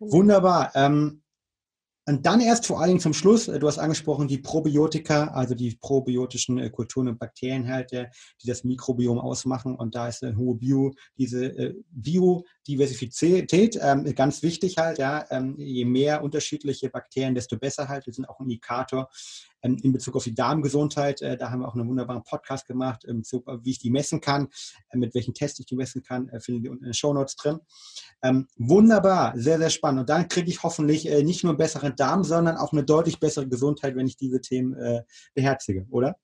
[0.00, 0.12] Mhm.
[0.12, 0.72] Wunderbar.
[0.74, 1.22] Ähm,
[2.06, 5.54] und dann erst vor allen Dingen zum Schluss, äh, du hast angesprochen, die Probiotika, also
[5.54, 8.10] die probiotischen äh, Kulturen und Bakterienhalte,
[8.42, 9.76] die das Mikrobiom ausmachen.
[9.76, 14.98] Und da ist eine hohe Bio, diese äh, Biodiversität ähm, ganz wichtig halt.
[14.98, 18.06] Ja, ähm, je mehr unterschiedliche Bakterien, desto besser halt.
[18.06, 19.08] Die sind auch ein Indikator
[19.62, 21.22] in Bezug auf die Darmgesundheit.
[21.22, 23.22] Äh, da haben wir auch einen wunderbaren Podcast gemacht, ähm,
[23.62, 24.48] wie ich die messen kann,
[24.90, 27.12] äh, mit welchen Tests ich die messen kann, äh, findet ihr unten in den Show
[27.12, 27.60] Notes drin.
[28.22, 30.00] Ähm, wunderbar, sehr, sehr spannend.
[30.00, 33.48] Und dann kriege ich hoffentlich nicht nur einen besseren Darm, sondern auch eine deutlich bessere
[33.48, 34.76] Gesundheit, wenn ich diese Themen
[35.34, 36.16] beherzige, oder?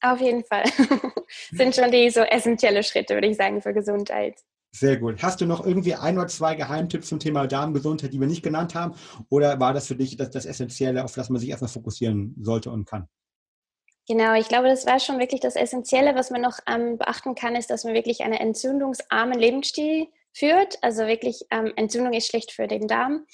[0.00, 0.64] Auf jeden Fall.
[1.52, 4.40] Sind schon die so essentielle Schritte, würde ich sagen, für Gesundheit.
[4.74, 5.22] Sehr gut.
[5.22, 8.74] Hast du noch irgendwie ein oder zwei Geheimtipps zum Thema Darmgesundheit, die wir nicht genannt
[8.74, 8.94] haben?
[9.28, 12.70] Oder war das für dich das, das Essentielle, auf das man sich erstmal fokussieren sollte
[12.70, 13.06] und kann?
[14.08, 16.14] Genau, ich glaube, das war schon wirklich das Essentielle.
[16.14, 20.82] Was man noch ähm, beachten kann, ist, dass man wirklich einen entzündungsarmen Lebensstil führt.
[20.82, 23.26] Also wirklich, ähm, Entzündung ist schlecht für den Darm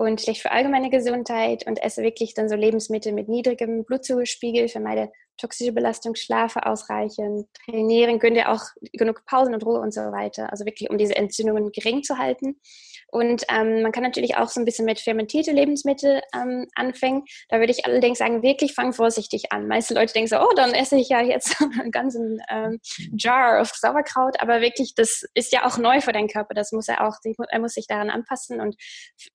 [0.00, 5.12] und schlecht für allgemeine Gesundheit und esse wirklich dann so Lebensmittel mit niedrigem Blutzuckerspiegel, vermeide
[5.36, 8.62] toxische Belastung, schlafe ausreichend, trainieren, gönne auch
[8.94, 10.50] genug Pausen und Ruhe und so weiter.
[10.50, 12.58] Also wirklich, um diese Entzündungen gering zu halten.
[13.10, 17.24] Und ähm, man kann natürlich auch so ein bisschen mit fermentierte Lebensmittel ähm, anfangen.
[17.48, 19.66] Da würde ich allerdings sagen, wirklich fang vorsichtig an.
[19.66, 22.80] Meiste Leute denken so, oh, dann esse ich ja jetzt einen ganzen ähm,
[23.16, 24.40] Jar of Sauerkraut.
[24.40, 26.54] Aber wirklich, das ist ja auch neu für deinen Körper.
[26.54, 27.16] Das muss er auch,
[27.48, 28.76] er muss sich daran anpassen und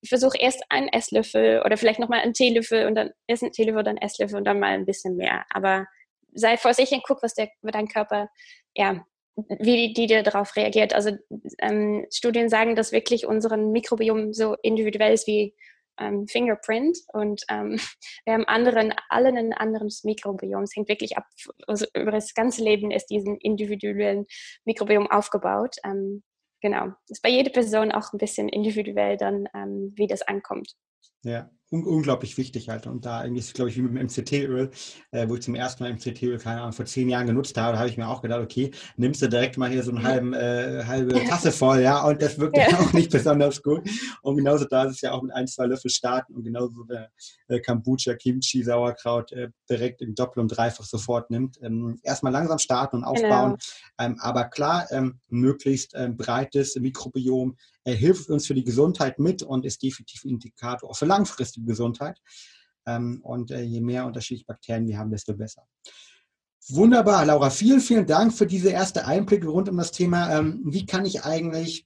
[0.07, 3.97] versuch erst einen Esslöffel oder vielleicht nochmal einen Teelöffel und dann erst einen Teelöffel, dann
[3.97, 5.45] Esslöffel und dann mal ein bisschen mehr.
[5.49, 5.85] Aber
[6.33, 8.29] sei vorsichtig und guck, was der, dein Körper,
[8.75, 9.05] ja,
[9.35, 10.93] wie die, die darauf reagiert.
[10.93, 11.11] Also
[11.59, 15.53] ähm, Studien sagen, dass wirklich unser Mikrobiom so individuell ist wie
[15.99, 17.77] ähm, Fingerprint und ähm,
[18.25, 20.63] wir haben anderen, allen ein anderes Mikrobiom.
[20.63, 21.25] Es hängt wirklich ab,
[21.67, 24.25] also über das ganze Leben ist diesen individuellen
[24.65, 25.77] Mikrobiom aufgebaut.
[25.83, 26.23] Ähm,
[26.61, 30.73] genau, ist bei jeder Person auch ein bisschen individuell dann, ähm, wie das ankommt.
[31.23, 32.87] Ja, un unglaublich wichtig halt.
[32.87, 34.71] Und da irgendwie ist, glaube ich, wie mit dem MCT-Öl,
[35.11, 37.79] äh, wo ich zum ersten Mal MCT-Öl, keine Ahnung, vor zehn Jahren genutzt habe, da
[37.79, 40.83] habe ich mir auch gedacht, okay, nimmst du direkt mal hier so eine halben, äh,
[40.85, 42.67] halbe Tasse voll, ja, und das wirkt ja.
[42.79, 43.87] auch nicht besonders gut.
[44.21, 47.09] Und genauso da ist es ja auch mit ein, zwei Löffel starten und genauso der
[47.47, 51.57] äh, Kombucha, Kimchi, Sauerkraut äh, direkt im Doppel- und Dreifach sofort nimmt.
[51.61, 53.57] Ähm, erstmal langsam starten und aufbauen.
[53.57, 54.09] Genau.
[54.11, 57.55] Ähm, aber klar, ähm, möglichst ähm, breites Mikrobiom
[57.85, 61.65] äh, hilft uns für die Gesundheit mit und ist definitiv ein Indikator auch für langfristige
[61.65, 62.19] Gesundheit.
[62.85, 65.65] Ähm, und äh, je mehr unterschiedliche Bakterien wir haben, desto besser.
[66.67, 67.49] Wunderbar, Laura.
[67.51, 70.35] Vielen, vielen Dank für diese erste Einblicke rund um das Thema.
[70.35, 71.85] Ähm, wie kann ich eigentlich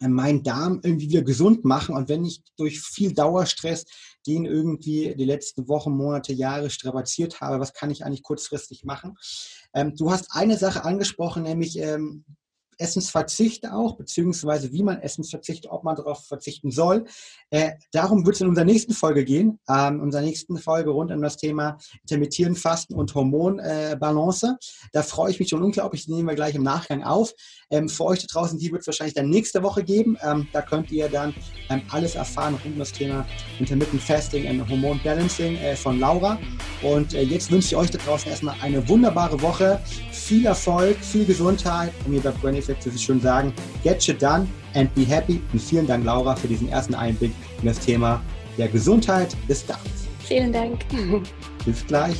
[0.00, 3.86] äh, meinen Darm irgendwie wieder gesund machen und wenn ich durch viel Dauerstress
[4.26, 9.16] den irgendwie die letzten Wochen, Monate, Jahre strapaziert habe, was kann ich eigentlich kurzfristig machen?
[9.72, 12.24] Ähm, du hast eine Sache angesprochen, nämlich ähm,
[12.78, 17.04] Essensverzicht auch, beziehungsweise wie man Essensverzicht, ob man darauf verzichten soll.
[17.50, 21.22] Äh, darum wird es in unserer nächsten Folge gehen, ähm, unserer nächsten Folge rund um
[21.22, 24.58] das Thema intermittierend Fasten und Hormonbalance.
[24.60, 27.32] Äh, da freue ich mich schon unglaublich, die nehmen wir gleich im Nachgang auf.
[27.70, 30.16] Ähm, für euch da draußen, die wird es wahrscheinlich dann nächste Woche geben.
[30.22, 31.34] Ähm, da könnt ihr dann
[31.70, 33.26] ähm, alles erfahren rund um das Thema
[33.58, 36.38] Intermittent Fasting und Hormon Balancing äh, von Laura.
[36.82, 39.80] Und äh, jetzt wünsche ich euch da draußen erstmal eine wunderbare Woche,
[40.24, 43.52] viel Erfolg, viel Gesundheit und mir bei Brain Effect ist es schön sagen,
[43.82, 45.40] get shit done and be happy.
[45.52, 48.22] Und vielen Dank, Laura, für diesen ersten Einblick in das Thema
[48.56, 50.08] der Gesundheit des Darms.
[50.20, 50.80] Vielen Dank.
[51.66, 52.16] Bis gleich.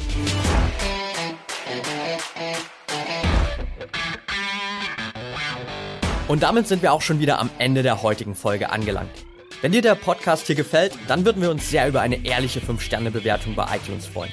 [6.28, 9.24] Und damit sind wir auch schon wieder am Ende der heutigen Folge angelangt.
[9.62, 13.54] Wenn dir der Podcast hier gefällt, dann würden wir uns sehr über eine ehrliche 5-Sterne-Bewertung
[13.54, 14.32] bei iTunes freuen.